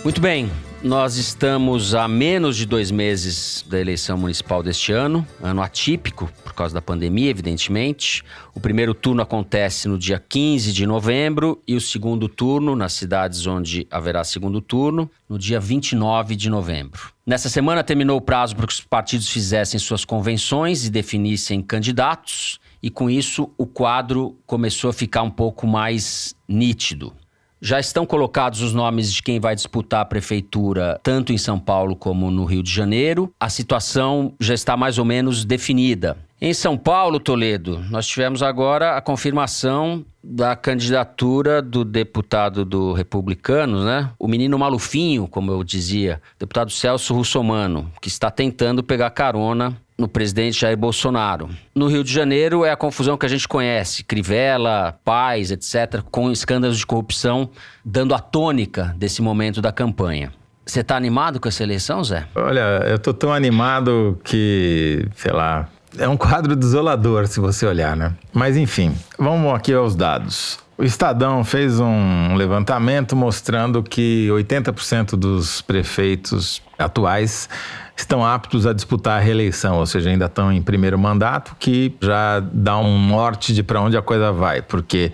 [0.03, 0.49] Muito bem,
[0.83, 6.53] nós estamos a menos de dois meses da eleição municipal deste ano, ano atípico por
[6.53, 8.23] causa da pandemia, evidentemente.
[8.53, 13.47] O primeiro turno acontece no dia 15 de novembro e o segundo turno, nas cidades
[13.47, 17.11] onde haverá segundo turno, no dia 29 de novembro.
[17.25, 22.59] Nessa semana terminou o prazo para que os partidos fizessem suas convenções e definissem candidatos,
[22.81, 27.13] e com isso o quadro começou a ficar um pouco mais nítido.
[27.59, 31.95] Já estão colocados os nomes de quem vai disputar a prefeitura, tanto em São Paulo
[31.95, 33.33] como no Rio de Janeiro.
[33.39, 36.17] A situação já está mais ou menos definida.
[36.39, 43.83] Em São Paulo, Toledo, nós tivemos agora a confirmação da candidatura do deputado do Republicanos,
[43.83, 44.11] né?
[44.19, 50.07] O menino malufinho, como eu dizia, deputado Celso Russomano, que está tentando pegar carona no
[50.07, 51.49] presidente Jair Bolsonaro.
[51.73, 56.31] No Rio de Janeiro é a confusão que a gente conhece, Crivella, Paz, etc., com
[56.31, 57.49] escândalos de corrupção
[57.83, 60.31] dando a tônica desse momento da campanha.
[60.63, 62.27] Você está animado com essa eleição, Zé?
[62.35, 67.95] Olha, eu tô tão animado que, sei lá, é um quadro desolador se você olhar,
[67.95, 68.13] né?
[68.33, 70.59] Mas enfim, vamos aqui aos dados.
[70.77, 77.49] O Estadão fez um levantamento mostrando que 80% dos prefeitos atuais
[77.95, 82.39] estão aptos a disputar a reeleição, ou seja, ainda estão em primeiro mandato, que já
[82.39, 85.11] dá um norte de para onde a coisa vai, porque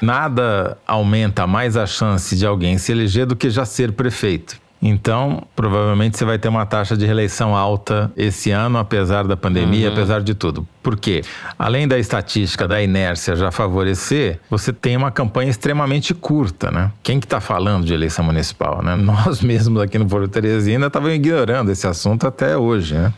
[0.00, 4.61] nada aumenta mais a chance de alguém se eleger do que já ser prefeito.
[4.82, 9.86] Então, provavelmente você vai ter uma taxa de reeleição alta esse ano, apesar da pandemia,
[9.86, 9.92] uhum.
[9.92, 10.66] apesar de tudo.
[10.82, 11.22] Por quê?
[11.58, 16.90] Além da estatística da inércia já favorecer, você tem uma campanha extremamente curta, né?
[17.02, 18.96] Quem que está falando de eleição municipal, né?
[19.02, 23.12] Nós mesmos aqui no Porto Teresina estavam ignorando esse assunto até hoje, né?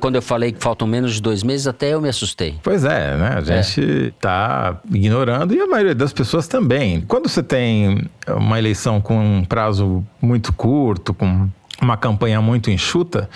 [0.00, 2.58] Quando eu falei que faltam menos de dois meses, até eu me assustei.
[2.62, 3.34] Pois é, né?
[3.36, 4.96] A gente está é.
[4.96, 7.02] ignorando e a maioria das pessoas também.
[7.02, 11.48] Quando você tem uma eleição com um prazo muito curto, com
[11.80, 13.28] uma campanha muito enxuta,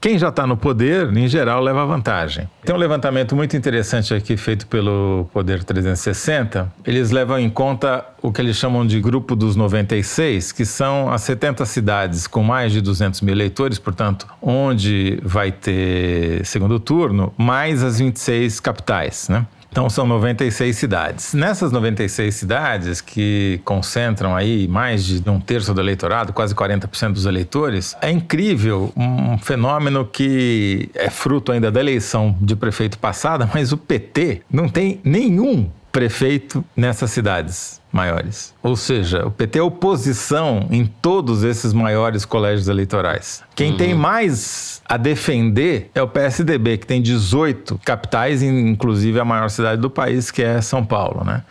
[0.00, 2.48] quem já está no poder, em geral, leva vantagem.
[2.64, 6.72] Tem um levantamento muito interessante aqui feito pelo Poder 360.
[6.84, 11.22] Eles levam em conta o que eles chamam de grupo dos 96, que são as
[11.22, 17.82] 70 cidades com mais de 200 mil eleitores, portanto, onde vai ter segundo turno, mais
[17.82, 19.46] as 26 capitais, né?
[19.72, 21.32] Então são 96 cidades.
[21.32, 27.24] Nessas 96 cidades, que concentram aí mais de um terço do eleitorado, quase 40% dos
[27.24, 33.72] eleitores, é incrível um fenômeno que é fruto ainda da eleição de prefeito passada, mas
[33.72, 38.54] o PT não tem nenhum prefeito nessas cidades maiores.
[38.62, 43.42] Ou seja, o PT é oposição em todos esses maiores colégios eleitorais.
[43.54, 43.76] Quem uhum.
[43.76, 49.80] tem mais a defender é o PSDB, que tem 18 capitais, inclusive a maior cidade
[49.80, 51.42] do país, que é São Paulo, né?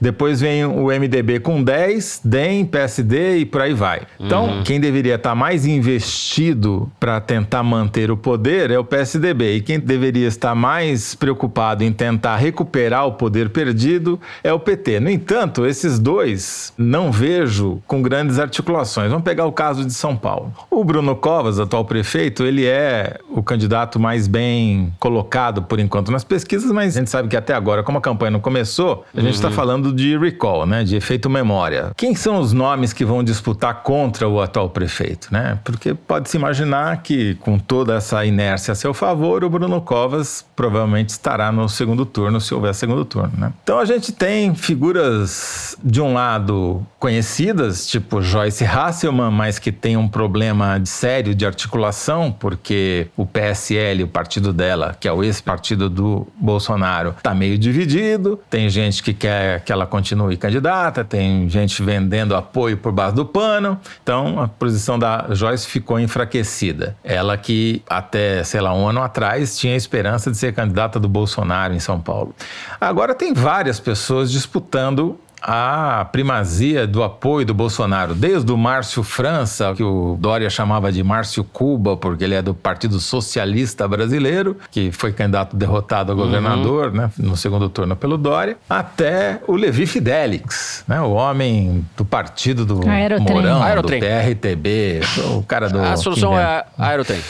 [0.00, 4.02] Depois vem o MDB com 10, DEM, PSD e por aí vai.
[4.18, 4.62] Então, uhum.
[4.64, 9.56] quem deveria estar mais investido para tentar manter o poder é o PSDB.
[9.56, 15.00] E quem deveria estar mais preocupado em tentar recuperar o poder perdido é o PT.
[15.00, 19.10] No entanto, esses dois não vejo com grandes articulações.
[19.10, 20.52] Vamos pegar o caso de São Paulo.
[20.70, 26.10] O Bruno Covas, atual prefeito, ele é é o candidato mais bem colocado por enquanto
[26.10, 29.20] nas pesquisas, mas a gente sabe que até agora, como a campanha não começou, a
[29.20, 29.54] gente está uhum.
[29.54, 31.92] falando de recall, né, de efeito memória.
[31.96, 35.58] Quem são os nomes que vão disputar contra o atual prefeito, né?
[35.64, 40.44] Porque pode se imaginar que com toda essa inércia a seu favor, o Bruno Covas
[40.54, 43.52] provavelmente estará no segundo turno, se houver segundo turno, né?
[43.62, 49.96] Então a gente tem figuras de um lado, conhecidas, tipo Joyce Hasselman, mas que tem
[49.96, 55.88] um problema sério de articulação, porque o PSL, o partido dela, que é o ex-partido
[55.90, 58.40] do Bolsonaro, está meio dividido.
[58.48, 63.24] Tem gente que quer que ela continue candidata, tem gente vendendo apoio por base do
[63.24, 63.78] pano.
[64.02, 66.96] Então, a posição da Joyce ficou enfraquecida.
[67.02, 71.74] Ela que até, sei lá, um ano atrás tinha esperança de ser candidata do Bolsonaro
[71.74, 72.34] em São Paulo.
[72.80, 79.74] Agora tem várias pessoas disputando a primazia do apoio do Bolsonaro, desde o Márcio França,
[79.76, 84.90] que o Dória chamava de Márcio Cuba, porque ele é do Partido Socialista Brasileiro, que
[84.90, 86.96] foi candidato derrotado a governador uhum.
[86.96, 92.64] né, no segundo turno pelo Dória, até o Levi Fidelix, né, o homem do partido
[92.64, 93.36] do Aerotrem.
[93.36, 94.00] Mourão, Aerotrem.
[94.00, 95.00] do PRTB,
[95.36, 95.78] o cara do...
[95.78, 97.20] A solução é a Aerotrem.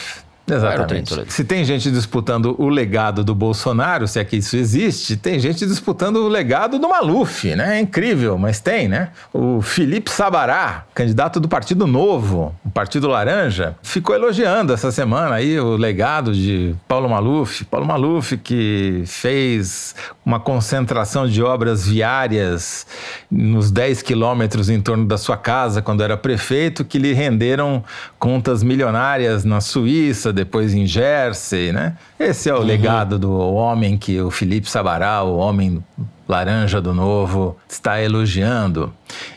[0.47, 1.33] Exatamente.
[1.33, 5.65] Se tem gente disputando o legado do Bolsonaro, se é que isso existe, tem gente
[5.65, 7.79] disputando o legado do Maluf, né?
[7.79, 9.09] É incrível, mas tem, né?
[9.33, 15.59] O Felipe Sabará, candidato do Partido Novo, o Partido Laranja, ficou elogiando essa semana aí
[15.59, 17.65] o legado de Paulo Maluf.
[17.65, 19.95] Paulo Maluf que fez
[20.27, 22.87] uma concentração de obras viárias
[23.31, 27.83] nos 10 quilômetros em torno da sua casa quando era prefeito, que lhe renderam
[28.19, 31.97] contas milionárias na Suíça, depois em Jersey, né?
[32.19, 32.65] Esse é o uhum.
[32.65, 35.83] legado do homem que o Felipe Sabará, o homem
[36.29, 38.93] laranja do novo, está elogiando.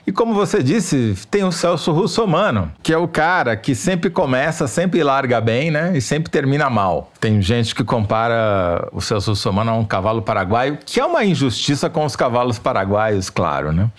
[0.06, 4.68] E como você disse, tem o Celso Russomano, que é o cara que sempre começa,
[4.68, 5.92] sempre larga bem, né?
[5.96, 7.12] E sempre termina mal.
[7.20, 11.90] Tem gente que compara o Celso Russomano a um cavalo paraguaio, que é uma injustiça
[11.90, 13.90] com os cavalos paraguaios, claro, né?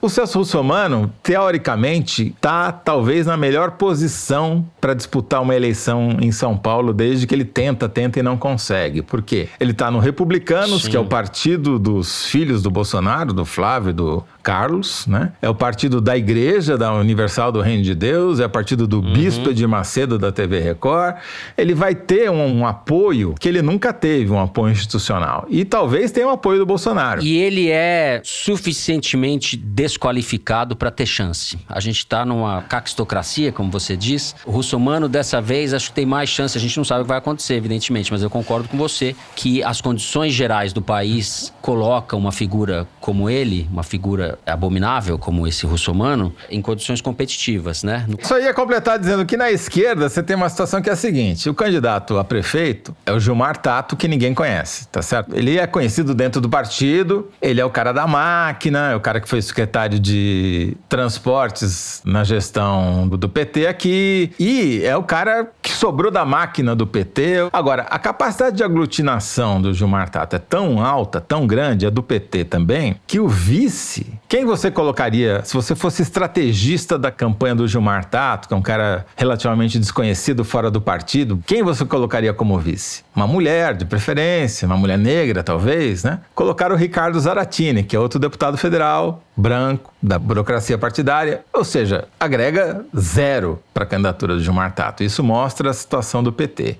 [0.00, 6.56] O Celso Russomano, teoricamente, está talvez na melhor posição para disputar uma eleição em São
[6.56, 9.00] Paulo desde que ele tenta, tenta e não consegue.
[9.00, 9.48] Por quê?
[9.58, 10.90] Ele está no Republicanos, Sim.
[10.90, 15.32] que é o partido dos filhos do Bolsonaro, do Flávio, do Carlos, né?
[15.40, 19.00] É o partido da Igreja, da Universal do Reino de Deus, é o partido do
[19.00, 19.14] uhum.
[19.14, 21.16] Bispo de Macedo da TV Record.
[21.56, 25.46] Ele vai ter um, um, apoio que ele nunca teve, um apoio institucional.
[25.48, 27.22] E talvez tenha um apoio do Bolsonaro.
[27.22, 31.58] E ele é suficientemente desqualificado para ter chance.
[31.66, 34.36] A gente está numa caquistocracia, como você diz.
[34.44, 36.58] O russomano, dessa vez, acho que tem mais chance.
[36.58, 39.62] A gente não sabe o que vai acontecer, evidentemente, mas eu concordo com você que
[39.62, 45.66] as condições gerais do país colocam uma figura como ele, uma figura abominável como esse
[45.66, 48.06] russomano, em condições competitivas, né?
[48.22, 51.48] Só ia completar dizendo que na esquerda você tem uma situação que é a seguinte:
[51.48, 55.34] o candidato a prefeito é o Gilmar Tato, que ninguém conhece, tá certo?
[55.34, 59.20] Ele é conhecido dentro do partido, ele é o cara da máquina, é o cara
[59.20, 65.70] que foi secretário de transportes na gestão do PT aqui, e é o cara que
[65.70, 67.48] sobrou da máquina do PT.
[67.52, 72.02] Agora, a capacidade de aglutinação do Gilmar Tato é tão alta, tão grande, é do
[72.02, 77.68] PT também, que o vice, quem você colocaria, se você fosse estrategista da campanha do
[77.68, 82.58] Gilmar Tato, que é um cara relativamente desconhecido fora do partido, quem você colocaria como
[82.58, 83.04] vice?
[83.14, 86.20] Uma mulher, de preferência, uma mulher negra, talvez, né?
[86.34, 92.06] Colocaram o Ricardo Zaratini, que é outro deputado federal, branco, da burocracia partidária, ou seja,
[92.18, 95.04] agrega zero para a candidatura do Gilmar Tato.
[95.04, 96.78] Isso mostra a situação do PT.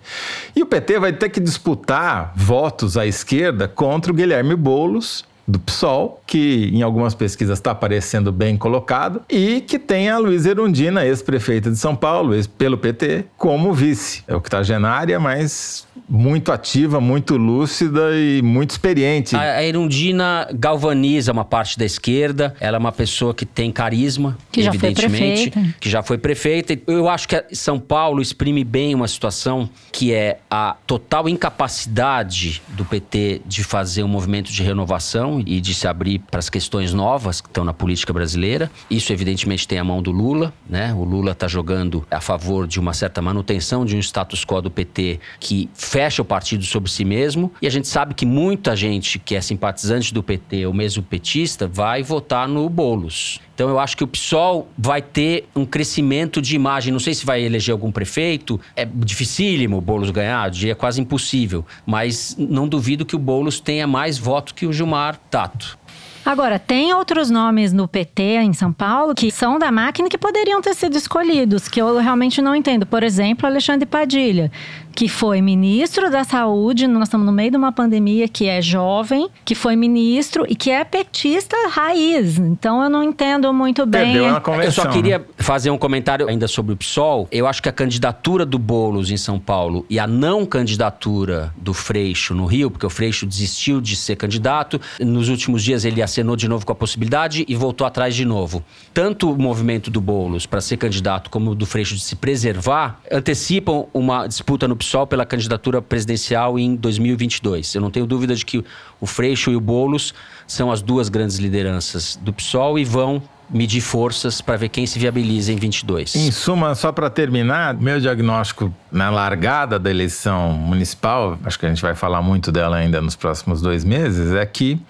[0.56, 5.58] E o PT vai ter que disputar votos à esquerda contra o Guilherme Boulos do
[5.58, 11.06] PSOL, que em algumas pesquisas está aparecendo bem colocado, e que tem a Luiz Erundina,
[11.06, 14.24] ex-prefeita de São Paulo, ex pelo PT, como vice.
[14.26, 19.36] É octogenária, mas muito ativa, muito lúcida e muito experiente.
[19.36, 24.62] A, Erundina galvaniza uma parte da esquerda, ela é uma pessoa que tem carisma, que
[24.62, 26.76] evidentemente, já que já foi prefeita.
[26.88, 32.84] Eu acho que São Paulo exprime bem uma situação que é a total incapacidade do
[32.84, 37.40] PT de fazer um movimento de renovação e de se abrir para as questões novas
[37.40, 38.70] que estão na política brasileira.
[38.90, 40.92] Isso, evidentemente, tem a mão do Lula, né?
[40.94, 44.70] O Lula está jogando a favor de uma certa manutenção de um status quo do
[44.70, 47.52] PT que fecha o partido sobre si mesmo.
[47.60, 51.66] E a gente sabe que muita gente que é simpatizante do PT ou mesmo petista
[51.66, 53.40] vai votar no Bolos.
[53.54, 56.92] Então eu acho que o PSOL vai ter um crescimento de imagem.
[56.92, 58.60] Não sei se vai eleger algum prefeito.
[58.74, 61.64] É dificílimo o Boulos ganhar, é quase impossível.
[61.86, 65.78] Mas não duvido que o Boulos tenha mais votos que o Gilmar Tato.
[66.24, 70.62] Agora, tem outros nomes no PT em São Paulo que são da máquina que poderiam
[70.62, 72.86] ter sido escolhidos, que eu realmente não entendo.
[72.86, 74.50] Por exemplo, Alexandre Padilha
[74.94, 79.28] que foi ministro da Saúde, nós estamos no meio de uma pandemia, que é jovem,
[79.44, 82.38] que foi ministro e que é petista raiz.
[82.38, 84.12] Então eu não entendo muito bem.
[84.12, 84.84] Perdeu uma convenção.
[84.84, 87.28] Eu só queria fazer um comentário ainda sobre o PSOL.
[87.30, 91.74] Eu acho que a candidatura do Boulos em São Paulo e a não candidatura do
[91.74, 96.34] Freixo no Rio, porque o Freixo desistiu de ser candidato, nos últimos dias ele acenou
[96.34, 98.64] de novo com a possibilidade e voltou atrás de novo.
[98.94, 102.98] Tanto o movimento do Boulos para ser candidato como o do Freixo de se preservar
[103.12, 107.74] antecipam uma disputa no PSOL pela candidatura presidencial em 2022.
[107.74, 108.64] Eu não tenho dúvida de que
[108.98, 110.14] o Freixo e o Boulos
[110.46, 114.98] são as duas grandes lideranças do PSOL e vão medir forças para ver quem se
[114.98, 116.14] viabiliza em 22.
[116.14, 121.68] Em suma, só para terminar, meu diagnóstico na largada da eleição municipal, acho que a
[121.68, 124.80] gente vai falar muito dela ainda nos próximos dois meses, é que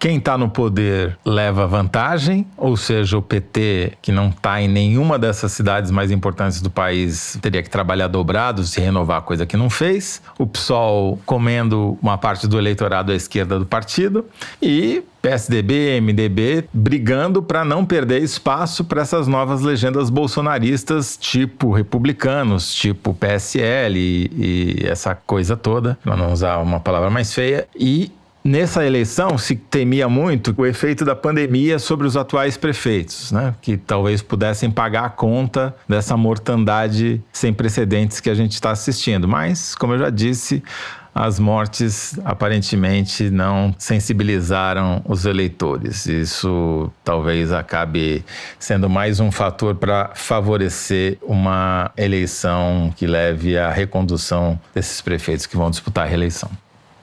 [0.00, 5.18] quem está no poder leva vantagem, ou seja, o PT, que não está em nenhuma
[5.18, 9.68] dessas cidades mais importantes do país, teria que trabalhar dobrado, se renovar, coisa que não
[9.68, 10.22] fez.
[10.38, 14.24] O PSOL comendo uma parte do eleitorado à esquerda do partido
[14.60, 22.74] e PSDB, MDB brigando para não perder espaço para essas novas legendas bolsonaristas, tipo republicanos,
[22.74, 27.68] tipo PSL e, e essa coisa toda, para não usar uma palavra mais feia.
[27.78, 28.10] E
[28.42, 33.54] Nessa eleição se temia muito o efeito da pandemia sobre os atuais prefeitos, né?
[33.60, 39.28] que talvez pudessem pagar a conta dessa mortandade sem precedentes que a gente está assistindo.
[39.28, 40.62] Mas, como eu já disse,
[41.14, 46.06] as mortes aparentemente não sensibilizaram os eleitores.
[46.06, 48.24] Isso talvez acabe
[48.58, 55.58] sendo mais um fator para favorecer uma eleição que leve à recondução desses prefeitos que
[55.58, 56.50] vão disputar a reeleição.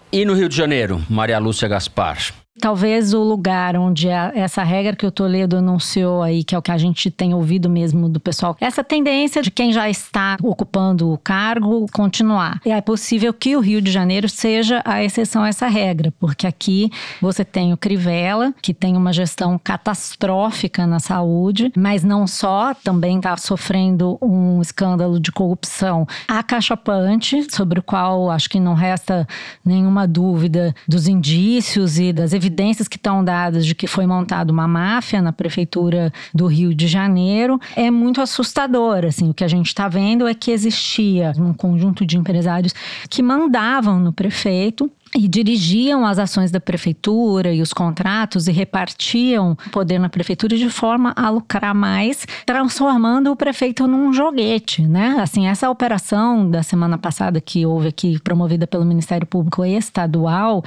[0.09, 2.17] E no Rio de Janeiro, Maria Lúcia Gaspar?
[2.59, 6.61] Talvez o lugar onde a, essa regra que o Toledo anunciou aí, que é o
[6.61, 11.11] que a gente tem ouvido mesmo do pessoal, essa tendência de quem já está ocupando
[11.11, 12.59] o cargo continuar.
[12.65, 16.47] E é possível que o Rio de Janeiro seja a exceção a essa regra, porque
[16.47, 16.89] aqui
[17.21, 23.17] você tem o Crivella, que tem uma gestão catastrófica na saúde, mas não só, também
[23.17, 29.27] está sofrendo um escândalo de corrupção acachapante, sobre o qual acho que não resta
[29.63, 34.51] nenhuma dúvida dos indícios e das evidências evidências que estão dadas de que foi montada
[34.51, 39.05] uma máfia na prefeitura do Rio de Janeiro é muito assustador.
[39.05, 42.73] Assim, o que a gente está vendo é que existia um conjunto de empresários
[43.09, 49.57] que mandavam no prefeito e dirigiam as ações da prefeitura e os contratos e repartiam
[49.67, 55.17] o poder na prefeitura de forma a lucrar mais, transformando o prefeito num joguete, né?
[55.19, 60.63] Assim, essa operação da semana passada que houve aqui, promovida pelo Ministério Público Estadual,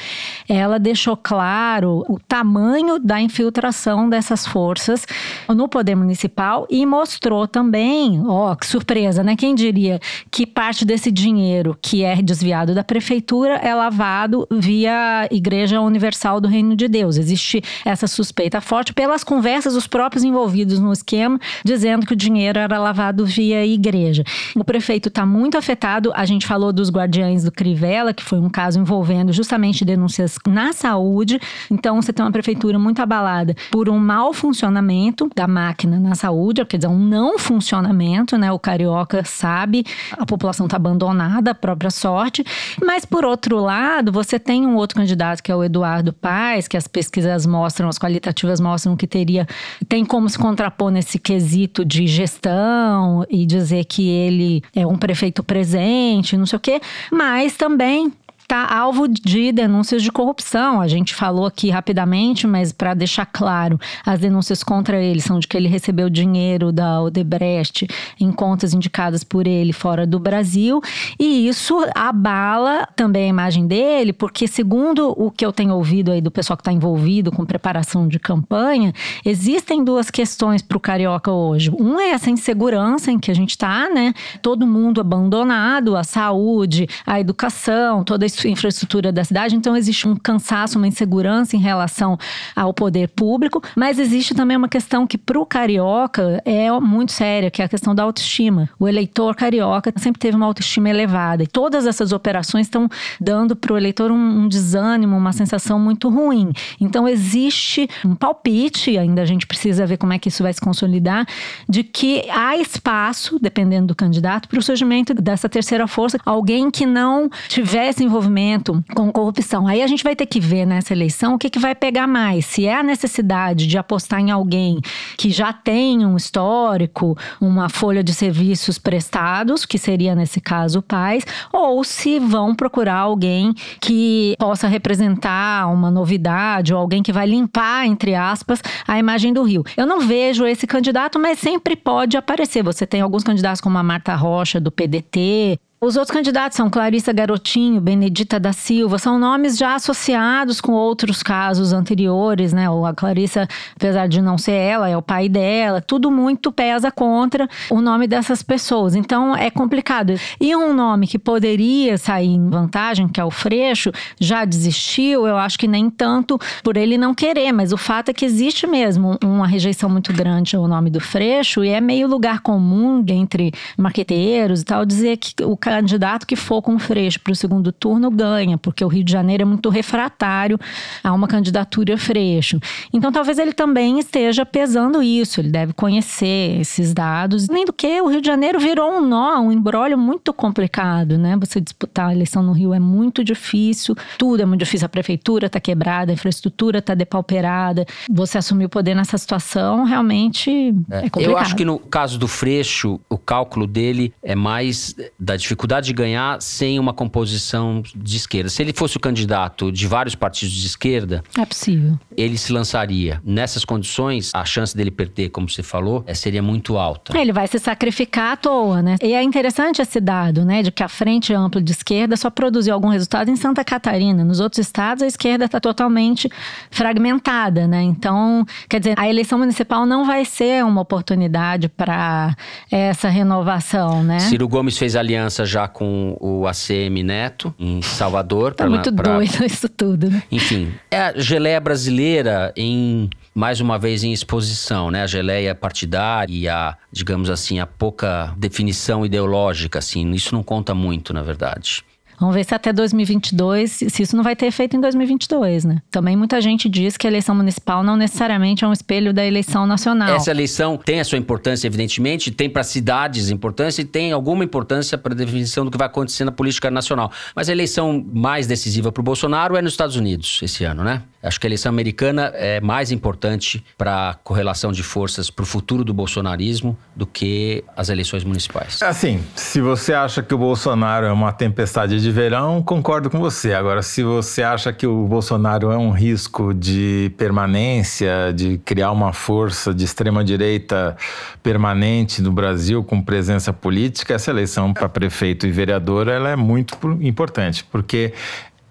[0.49, 5.07] ela deixou claro o tamanho da infiltração dessas forças
[5.49, 9.36] no poder municipal e mostrou também, ó, que surpresa, né?
[9.36, 15.80] Quem diria que parte desse dinheiro que é desviado da prefeitura é lavado via Igreja
[15.80, 17.16] Universal do Reino de Deus.
[17.16, 22.58] Existe essa suspeita forte pelas conversas dos próprios envolvidos no esquema, dizendo que o dinheiro
[22.58, 24.24] era lavado via igreja.
[24.54, 26.12] O prefeito está muito afetado.
[26.14, 30.72] A gente falou dos guardiães do Crivella, que foi um caso envolvendo justamente denúncias na
[30.72, 31.40] saúde.
[31.70, 36.64] Então, você tem uma prefeitura muito abalada por um mau funcionamento da máquina na saúde,
[36.64, 38.50] quer dizer, um não funcionamento, né?
[38.52, 42.44] O carioca sabe, a população está abandonada à própria sorte.
[42.84, 46.76] Mas, por outro lado, você tem um outro candidato que é o Eduardo Paes, que
[46.76, 49.46] as pesquisas mostram, as qualitativas mostram que teria
[49.88, 55.42] tem como se contrapor nesse quesito de gestão e dizer que ele é um prefeito
[55.42, 58.12] presente, não sei o quê, mas também
[58.51, 60.80] está alvo de denúncias de corrupção.
[60.80, 65.46] A gente falou aqui rapidamente, mas para deixar claro, as denúncias contra ele são de
[65.46, 67.86] que ele recebeu dinheiro da Odebrecht
[68.18, 70.80] em contas indicadas por ele fora do Brasil,
[71.16, 76.20] e isso abala também a imagem dele, porque segundo o que eu tenho ouvido aí
[76.20, 78.92] do pessoal que está envolvido com preparação de campanha,
[79.24, 81.70] existem duas questões para o carioca hoje.
[81.70, 84.12] Um é essa insegurança em que a gente está, né?
[84.42, 90.16] Todo mundo abandonado, a saúde, a educação, toda a infraestrutura da cidade, então existe um
[90.16, 92.18] cansaço, uma insegurança em relação
[92.55, 97.51] ao poder público, mas existe também uma questão que para o carioca é muito séria,
[97.51, 98.68] que é a questão da autoestima.
[98.78, 102.88] O eleitor carioca sempre teve uma autoestima elevada e todas essas operações estão
[103.20, 106.53] dando para o eleitor um, um desânimo, uma sensação muito ruim.
[106.80, 110.61] Então existe um palpite, ainda a gente precisa ver como é que isso vai se
[110.61, 111.26] consolidar,
[111.68, 116.86] de que há espaço, dependendo do candidato, para o surgimento dessa terceira força, alguém que
[116.86, 119.66] não tivesse envolvimento envolvimento com corrupção.
[119.66, 122.46] Aí a gente vai ter que ver nessa eleição o que, que vai pegar mais.
[122.46, 124.80] Se é a necessidade de apostar em alguém
[125.18, 130.82] que já tem um histórico, uma folha de serviços prestados, que seria nesse caso o
[130.82, 137.26] Paz, ou se vão procurar alguém que possa representar uma novidade ou alguém que vai
[137.26, 139.64] limpar, entre aspas, a imagem do Rio.
[139.76, 142.62] Eu não vejo esse candidato, mas sempre pode aparecer.
[142.62, 147.10] Você tem alguns candidatos como a Marta Rocha, do PDT, os outros candidatos são Clarissa
[147.10, 152.66] Garotinho, Benedita da Silva, são nomes já associados com outros casos anteriores, né?
[152.86, 157.48] A Clarissa, apesar de não ser ela, é o pai dela, tudo muito pesa contra
[157.70, 158.94] o nome dessas pessoas.
[158.94, 160.12] Então é complicado.
[160.38, 165.38] E um nome que poderia sair em vantagem, que é o Freixo, já desistiu, eu
[165.38, 169.16] acho que nem tanto por ele não querer, mas o fato é que existe mesmo
[169.24, 174.60] uma rejeição muito grande ao nome do Freixo e é meio lugar comum entre marqueteiros
[174.60, 178.58] e tal dizer que o candidato que for com Freixo para o segundo turno ganha,
[178.58, 180.58] porque o Rio de Janeiro é muito refratário
[181.02, 182.58] a uma candidatura Freixo.
[182.92, 187.48] Então talvez ele também esteja pesando isso, ele deve conhecer esses dados.
[187.48, 191.36] Nem do que o Rio de Janeiro virou um nó, um embrólio muito complicado, né?
[191.38, 195.46] Você disputar a eleição no Rio é muito difícil, tudo é muito difícil, a prefeitura
[195.46, 197.86] está quebrada, a infraestrutura está depauperada.
[198.10, 200.50] Você assumir o poder nessa situação realmente
[200.90, 201.22] é, é complicado.
[201.22, 205.86] Eu acho que no caso do Freixo, o cálculo dele é mais da dificuldade dificuldade
[205.88, 208.48] de ganhar sem uma composição de esquerda.
[208.48, 211.98] Se ele fosse o candidato de vários partidos de esquerda, é possível.
[212.16, 213.20] Ele se lançaria.
[213.22, 217.16] Nessas condições, a chance dele perder, como você falou, é, seria muito alta.
[217.18, 218.96] Ele vai se sacrificar à toa, né?
[219.02, 222.72] E é interessante esse dado, né, de que a frente ampla de esquerda só produziu
[222.72, 224.24] algum resultado em Santa Catarina.
[224.24, 226.30] Nos outros estados, a esquerda está totalmente
[226.70, 227.82] fragmentada, né?
[227.82, 232.34] Então, quer dizer, a eleição municipal não vai ser uma oportunidade para
[232.70, 234.20] essa renovação, né?
[234.20, 238.55] Ciro Gomes fez aliança já com o ACM Neto, em Salvador.
[238.55, 239.14] Tá pra, muito pra...
[239.14, 240.22] doido isso tudo, né?
[240.30, 245.03] Enfim, é a geleia brasileira em mais uma vez em exposição, né?
[245.03, 250.74] A geleia partidária e a, digamos assim, a pouca definição ideológica, assim, isso não conta
[250.74, 251.84] muito, na verdade.
[252.20, 255.80] Vamos ver se até 2022, se isso não vai ter efeito em 2022, né?
[255.90, 259.66] Também muita gente diz que a eleição municipal não necessariamente é um espelho da eleição
[259.66, 260.14] nacional.
[260.14, 264.98] Essa eleição tem a sua importância, evidentemente, tem para cidades importância e tem alguma importância
[264.98, 267.10] para a definição do que vai acontecer na política nacional.
[267.34, 271.02] Mas a eleição mais decisiva para o Bolsonaro é nos Estados Unidos esse ano, né?
[271.22, 275.46] Acho que a eleição americana é mais importante para a correlação de forças para o
[275.46, 278.82] futuro do bolsonarismo do que as eleições municipais.
[278.82, 283.18] Assim, se você acha que o Bolsonaro é uma tempestade de de verão, concordo com
[283.18, 283.54] você.
[283.54, 289.12] Agora, se você acha que o Bolsonaro é um risco de permanência, de criar uma
[289.12, 290.96] força de extrema-direita
[291.42, 296.76] permanente no Brasil com presença política, essa eleição para prefeito e vereador ela é muito
[297.00, 298.12] importante, porque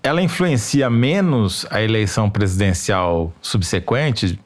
[0.02, 4.40] ela influencia menos a eleição presidencial subsequente,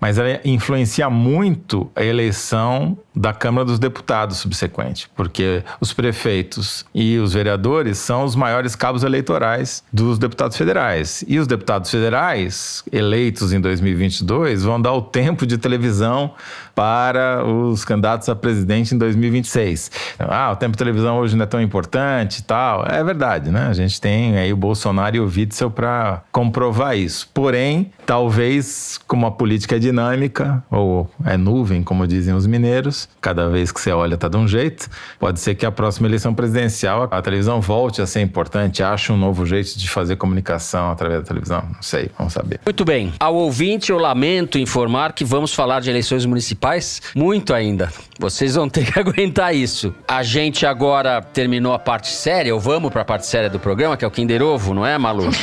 [0.00, 7.18] mas ela influencia muito a eleição da Câmara dos Deputados subsequente, porque os prefeitos e
[7.18, 11.24] os vereadores são os maiores cabos eleitorais dos deputados federais.
[11.28, 16.32] E os deputados federais, eleitos em 2022, vão dar o tempo de televisão
[16.74, 19.90] para os candidatos a presidente em 2026.
[20.18, 22.84] Ah, o tempo de televisão hoje não é tão importante e tal.
[22.86, 23.68] É verdade, né?
[23.68, 27.28] A gente tem aí o Bolsonaro e o Witzel para comprovar isso.
[27.32, 33.72] Porém, talvez com uma política dinâmica, ou é nuvem, como dizem os mineiros, cada vez
[33.72, 34.88] que você olha tá de um jeito.
[35.18, 39.16] Pode ser que a próxima eleição presidencial a televisão volte a ser importante, ache um
[39.16, 41.62] novo jeito de fazer comunicação através da televisão.
[41.74, 42.60] Não sei, vamos saber.
[42.64, 43.12] Muito bem.
[43.18, 47.92] Ao ouvinte, eu lamento informar que vamos falar de eleições municipais muito ainda.
[48.18, 49.94] Vocês vão ter que aguentar isso.
[50.06, 53.96] A gente agora terminou a parte séria, ou vamos para a parte séria do programa,
[53.96, 55.28] que é o Kinder Ovo, não é, Malu?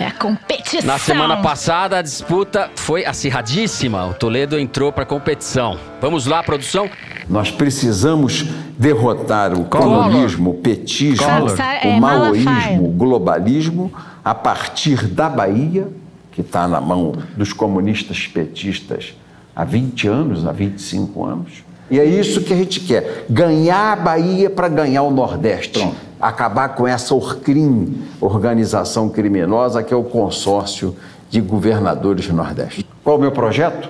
[0.00, 0.86] É a competição.
[0.86, 4.06] Na semana passada, a disputa foi acirradíssima.
[4.06, 5.76] O Toledo entrou para a competição.
[6.00, 6.88] Vamos lá, produção?
[7.28, 8.46] Nós precisamos
[8.78, 13.92] derrotar o comunismo, o petismo, o é, maoísmo, o globalismo,
[14.24, 15.88] a partir da Bahia,
[16.32, 19.14] que está na mão dos comunistas petistas
[19.54, 21.64] há 20 anos, há 25 anos.
[21.90, 25.80] E é isso que a gente quer: ganhar a Bahia para ganhar o Nordeste.
[25.80, 25.96] Pronto.
[26.20, 30.96] Acabar com essa Orcrim, organização criminosa, que é o consórcio
[31.30, 32.84] de governadores do Nordeste.
[33.04, 33.88] Qual é o meu projeto?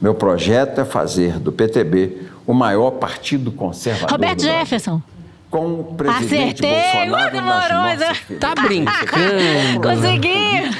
[0.00, 4.10] Meu projeto é fazer do PTB o maior partido conservador.
[4.10, 5.02] Roberto Jefferson.
[5.50, 7.08] Com o presidente Acertei!
[7.08, 9.80] Bolsonaro nas nossas Tá brincando!
[9.82, 10.70] Consegui!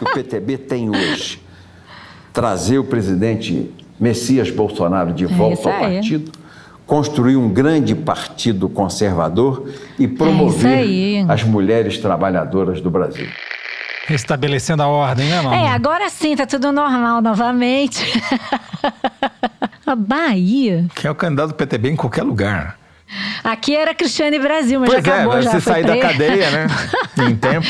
[0.00, 1.40] O PTB tem hoje
[2.32, 6.32] trazer o presidente Messias Bolsonaro de é volta ao partido,
[6.86, 9.68] construir um grande partido conservador
[9.98, 13.28] e promover é as mulheres trabalhadoras do Brasil.
[14.06, 15.54] Restabelecendo a ordem, né, Malu?
[15.54, 18.04] É, agora sim, tá tudo normal novamente.
[19.94, 20.86] Bahia.
[20.94, 22.78] Que é o candidato do PTB em qualquer lugar.
[23.42, 26.50] Aqui era Cristiane Brasil, mas pois já é, acabou, vai já foi sair da cadeia,
[26.50, 26.66] né?
[27.28, 27.66] em tempo.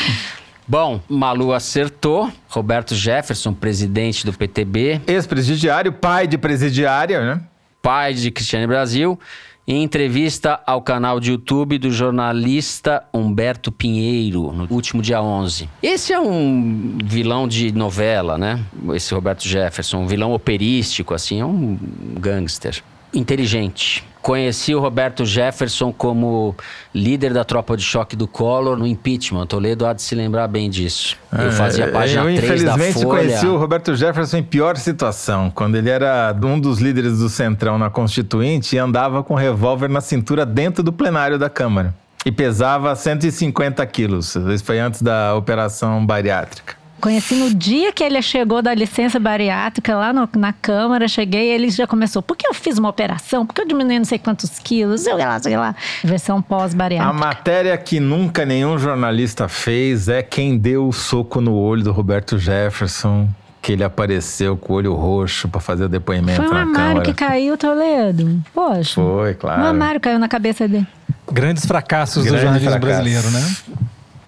[0.67, 2.31] Bom, Malu acertou.
[2.47, 5.01] Roberto Jefferson, presidente do PTB.
[5.07, 7.41] Ex-presidiário, pai de presidiária, né?
[7.81, 9.19] Pai de Cristiane Brasil.
[9.67, 15.69] Em entrevista ao canal de YouTube do jornalista Humberto Pinheiro, no último dia 11.
[15.83, 18.59] Esse é um vilão de novela, né?
[18.93, 21.77] Esse Roberto Jefferson, um vilão operístico, assim, é um
[22.19, 22.83] gangster.
[23.13, 24.03] Inteligente.
[24.21, 26.55] Conheci o Roberto Jefferson como
[26.93, 29.47] líder da tropa de choque do Collor no impeachment.
[29.47, 31.17] Toledo há de se lembrar bem disso.
[31.31, 33.23] Eu fazia É, página Eu, 3 da infelizmente, Folha.
[33.23, 37.79] conheci o Roberto Jefferson em pior situação, quando ele era um dos líderes do Centrão
[37.79, 41.95] na Constituinte e andava com revólver na cintura dentro do plenário da Câmara.
[42.23, 44.35] E pesava 150 quilos.
[44.35, 46.75] Isso foi antes da operação bariátrica.
[47.01, 51.07] Conheci no dia que ele chegou da licença bariátrica lá no- na Câmara.
[51.07, 52.21] Cheguei e ele já começou.
[52.21, 53.45] Por que eu fiz uma operação?
[53.45, 55.01] Por que eu diminui não sei quantos quilos?
[55.01, 55.75] Sei lá, sei lá.
[56.03, 57.13] Versão A pós-bariátrica.
[57.13, 62.37] matéria que nunca nenhum jornalista fez é quem deu o soco no olho do Roberto
[62.37, 63.27] Jefferson,
[63.61, 66.87] que ele apareceu com o olho roxo para fazer o depoimento Foi um na armário
[66.87, 67.01] Câmara.
[67.05, 68.41] que caiu, Toledo.
[68.53, 68.93] Poxa.
[68.95, 69.63] Foi, Um claro.
[69.65, 70.87] armário caiu na cabeça dele.
[71.31, 72.93] Grandes fracassos Grande do jornalismo fracasso.
[73.03, 73.55] brasileiro, né?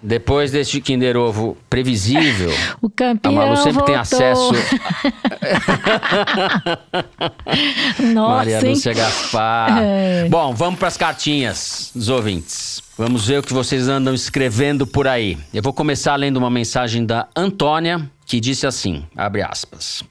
[0.06, 2.50] Depois deste Kinder Ovo previsível,
[2.82, 4.00] O a campeão Malu sempre tem voltou.
[4.00, 4.52] acesso.
[8.12, 8.68] Nossa, Maria hein?
[8.68, 9.78] Lúcia Gaspar.
[9.82, 10.28] É.
[10.28, 12.82] Bom, vamos para as cartinhas dos ouvintes.
[12.98, 15.38] Vamos ver o que vocês andam escrevendo por aí.
[15.52, 20.02] Eu vou começar lendo uma mensagem da Antônia, que disse assim, abre aspas.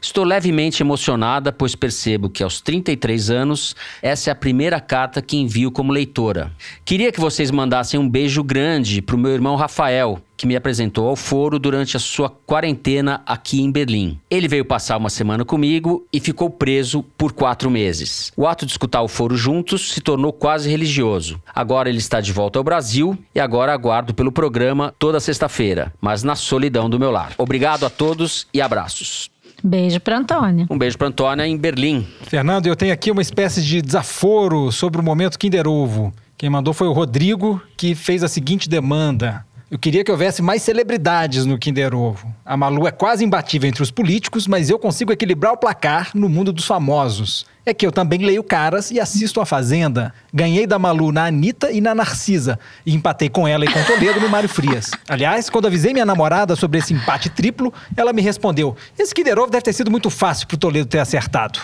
[0.00, 5.36] Estou levemente emocionada, pois percebo que aos 33 anos, essa é a primeira carta que
[5.36, 6.52] envio como leitora.
[6.84, 11.06] Queria que vocês mandassem um beijo grande para o meu irmão Rafael, que me apresentou
[11.06, 14.18] ao foro durante a sua quarentena aqui em Berlim.
[14.30, 18.32] Ele veio passar uma semana comigo e ficou preso por quatro meses.
[18.34, 21.38] O ato de escutar o foro juntos se tornou quase religioso.
[21.54, 26.22] Agora ele está de volta ao Brasil e agora aguardo pelo programa toda sexta-feira, mas
[26.22, 27.34] na solidão do meu lar.
[27.36, 29.30] Obrigado a todos e abraços.
[29.62, 30.66] Beijo pra Antônia.
[30.70, 32.06] Um beijo para Antônia em Berlim.
[32.22, 36.12] Fernando, eu tenho aqui uma espécie de desaforo sobre o momento Kinder Ovo.
[36.38, 39.44] Quem mandou foi o Rodrigo, que fez a seguinte demanda.
[39.70, 42.34] Eu queria que houvesse mais celebridades no Kinder Ovo.
[42.44, 46.28] A Malu é quase imbatível entre os políticos, mas eu consigo equilibrar o placar no
[46.28, 47.46] mundo dos famosos.
[47.64, 50.14] É que eu também leio caras e assisto a Fazenda.
[50.32, 52.58] Ganhei da Malu na Anitta e na Narcisa.
[52.86, 54.90] E empatei com ela e com Toledo no Mário Frias.
[55.06, 59.50] Aliás, quando avisei minha namorada sobre esse empate triplo, ela me respondeu: Esse Kinder Ovo
[59.50, 61.60] deve ter sido muito fácil pro Toledo ter acertado.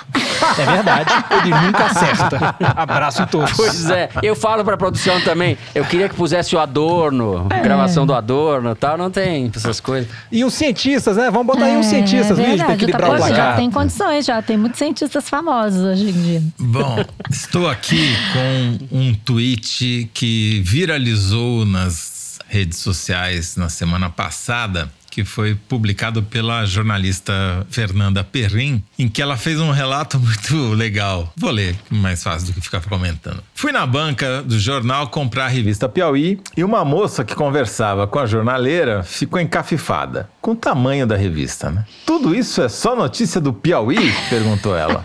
[0.58, 2.54] É verdade, ele nunca acerta.
[2.76, 3.52] Abraço a todos.
[3.52, 5.56] Pois é, eu falo pra produção também.
[5.74, 8.98] Eu queria que pusesse o Adorno, gravação do Adorno e tal.
[8.98, 10.10] Não tem essas coisas.
[10.30, 11.30] E os cientistas, né?
[11.30, 13.36] Vamos botar aí uns cientistas, é Luiz, pra verdade, equilibrar tá, o placar.
[13.36, 16.42] Já tem condições, já tem muitos cientistas famosos hoje em dia.
[16.58, 25.24] Bom, estou aqui com um tweet que viralizou nas redes sociais na semana passada, que
[25.24, 31.32] foi publicado pela jornalista Fernanda Perrin, em que ela fez um relato muito legal.
[31.36, 33.42] Vou ler, mais fácil do que ficar comentando.
[33.54, 38.18] Fui na banca do jornal comprar a revista Piauí e uma moça que conversava com
[38.18, 41.84] a jornaleira ficou encafifada com o tamanho da revista, né?
[42.04, 44.12] Tudo isso é só notícia do Piauí?
[44.28, 45.02] perguntou ela.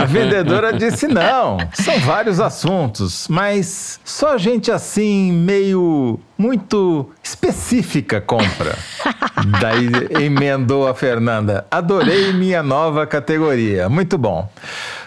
[0.00, 8.76] A vendedora disse não, são vários assuntos, mas só gente assim, meio muito específica compra.
[9.60, 9.88] Daí
[10.22, 11.66] emendou a Fernanda.
[11.70, 13.88] Adorei minha nova categoria.
[13.88, 14.48] Muito bom.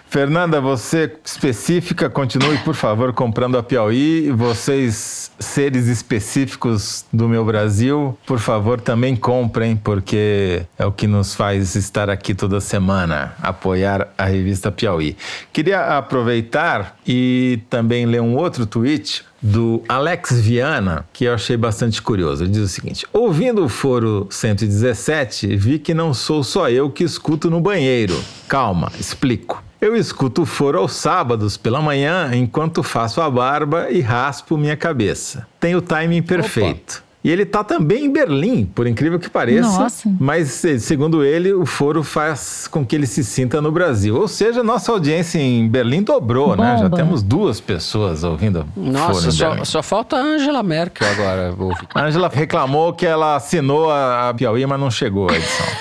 [0.10, 4.32] Fernanda, você específica, continue, por favor, comprando a Piauí.
[4.32, 11.36] Vocês, seres específicos do meu Brasil, por favor, também comprem, porque é o que nos
[11.36, 15.18] faz estar aqui toda semana, apoiar a revista Piauí.
[15.51, 22.01] Queria aproveitar e também ler um outro tweet do Alex Viana, que eu achei bastante
[22.01, 22.43] curioso.
[22.43, 27.03] Ele diz o seguinte: Ouvindo o foro 117, vi que não sou só eu que
[27.03, 28.18] escuto no banheiro.
[28.47, 29.66] Calma, explico.
[29.80, 34.75] Eu escuto o foro aos sábados pela manhã enquanto faço a barba e raspo minha
[34.75, 35.47] cabeça.
[35.59, 37.03] Tem o timing perfeito.
[37.28, 39.67] E ele tá também em Berlim, por incrível que pareça.
[39.67, 40.09] Nossa.
[40.17, 44.15] Mas, segundo ele, o foro faz com que ele se sinta no Brasil.
[44.15, 46.63] Ou seja, nossa audiência em Berlim dobrou, Bomba.
[46.63, 46.78] né?
[46.78, 51.53] Já temos duas pessoas ouvindo Nossa, foro em só, só falta a Angela Merkel agora.
[51.93, 55.65] A Angela reclamou que ela assinou a a Piauí, mas não chegou a edição.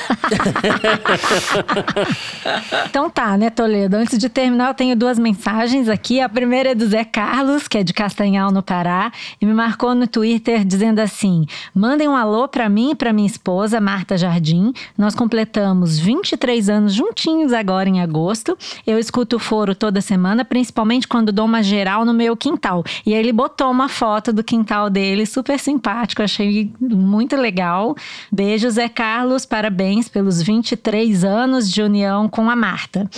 [2.88, 3.96] Então tá, né, Toledo?
[3.96, 6.20] Antes de terminar, eu tenho duas mensagens aqui.
[6.20, 9.94] A primeira é do Zé Carlos, que é de Castanhal, no Pará, e me marcou
[9.94, 11.35] no Twitter dizendo assim:
[11.74, 14.72] mandem um alô pra mim e pra minha esposa, Marta Jardim.
[14.96, 18.56] Nós completamos 23 anos juntinhos agora em agosto.
[18.86, 22.84] Eu escuto o foro toda semana, principalmente quando dou uma geral no meu quintal.
[23.04, 27.96] E aí ele botou uma foto do quintal dele, super simpático, achei muito legal.
[28.30, 33.08] Beijo, Zé Carlos, parabéns pelos 23 anos de união com a Marta.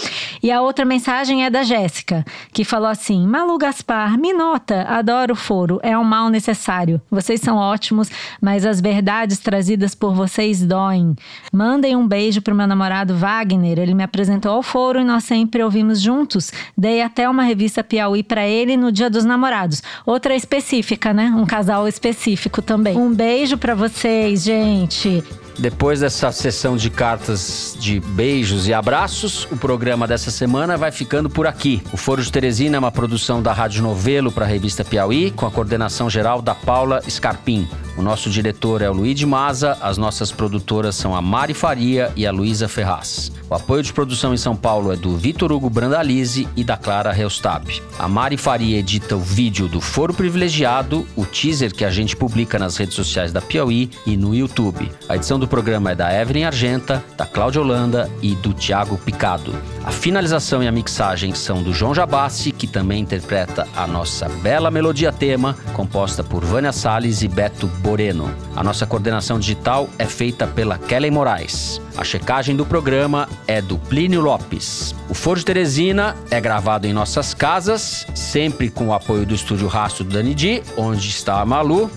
[0.42, 5.32] E a outra mensagem é da Jéssica, que falou assim: Malu Gaspar, me nota, adoro
[5.32, 7.00] o foro, é um mal necessário.
[7.10, 8.07] Vocês são ótimos,
[8.40, 11.14] mas as verdades trazidas por vocês doem.
[11.52, 15.62] Mandem um beijo pro meu namorado Wagner, ele me apresentou ao foro e nós sempre
[15.62, 16.52] ouvimos juntos.
[16.76, 19.82] Dei até uma revista Piauí para ele no Dia dos Namorados.
[20.04, 21.32] Outra específica, né?
[21.36, 22.96] Um casal específico também.
[22.96, 25.22] Um beijo para vocês, gente.
[25.58, 31.28] Depois dessa sessão de cartas de beijos e abraços, o programa dessa semana vai ficando
[31.28, 31.82] por aqui.
[31.92, 35.46] O Foro de Teresina é uma produção da Rádio Novelo para a revista Piauí, com
[35.46, 37.68] a coordenação geral da Paula Scarpim.
[37.96, 42.12] O nosso diretor é o Luiz de Maza, as nossas produtoras são a Mari Faria
[42.14, 43.32] e a Luísa Ferraz.
[43.50, 47.10] O apoio de produção em São Paulo é do Vitor Hugo Brandalize e da Clara
[47.10, 47.82] Reustab.
[47.98, 52.56] A Mari Faria edita o vídeo do Foro Privilegiado, o teaser que a gente publica
[52.56, 54.92] nas redes sociais da Piauí e no YouTube.
[55.08, 59.54] A edição do programa é da Evelyn Argenta, da Cláudia Holanda e do Tiago Picado.
[59.84, 64.70] A finalização e a mixagem são do João Jabassi, que também interpreta a nossa bela
[64.70, 68.30] melodia tema, composta por Vânia Salles e Beto Boreno.
[68.54, 71.80] A nossa coordenação digital é feita pela Kelly Moraes.
[71.96, 74.94] A checagem do programa é do Plínio Lopes.
[75.08, 79.66] O Foro de Teresina é gravado em nossas casas, sempre com o apoio do estúdio
[79.66, 81.90] Rastro do Dani Di, onde está a Malu,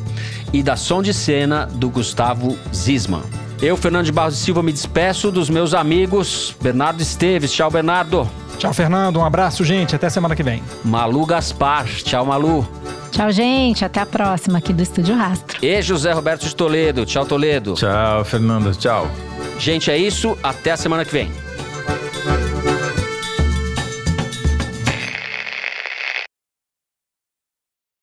[0.54, 3.24] e da som de cena do Gustavo Zisman.
[3.62, 7.52] Eu, Fernando de Barros e Silva, me despeço dos meus amigos Bernardo Esteves.
[7.52, 8.28] Tchau, Bernardo.
[8.58, 9.18] Tchau, Fernando.
[9.18, 9.96] Um abraço, gente.
[9.96, 10.64] Até semana que vem.
[10.84, 11.86] Malu Gaspar.
[11.86, 12.68] Tchau, Malu.
[13.12, 13.86] Tchau, gente.
[13.86, 15.58] Até a próxima aqui do Estúdio Rastro.
[15.64, 17.06] E José Roberto de Toledo.
[17.06, 17.74] Tchau, Toledo.
[17.74, 18.76] Tchau, Fernando.
[18.76, 19.08] Tchau.
[19.60, 20.38] Gente, é isso.
[20.42, 21.32] Até a semana que vem.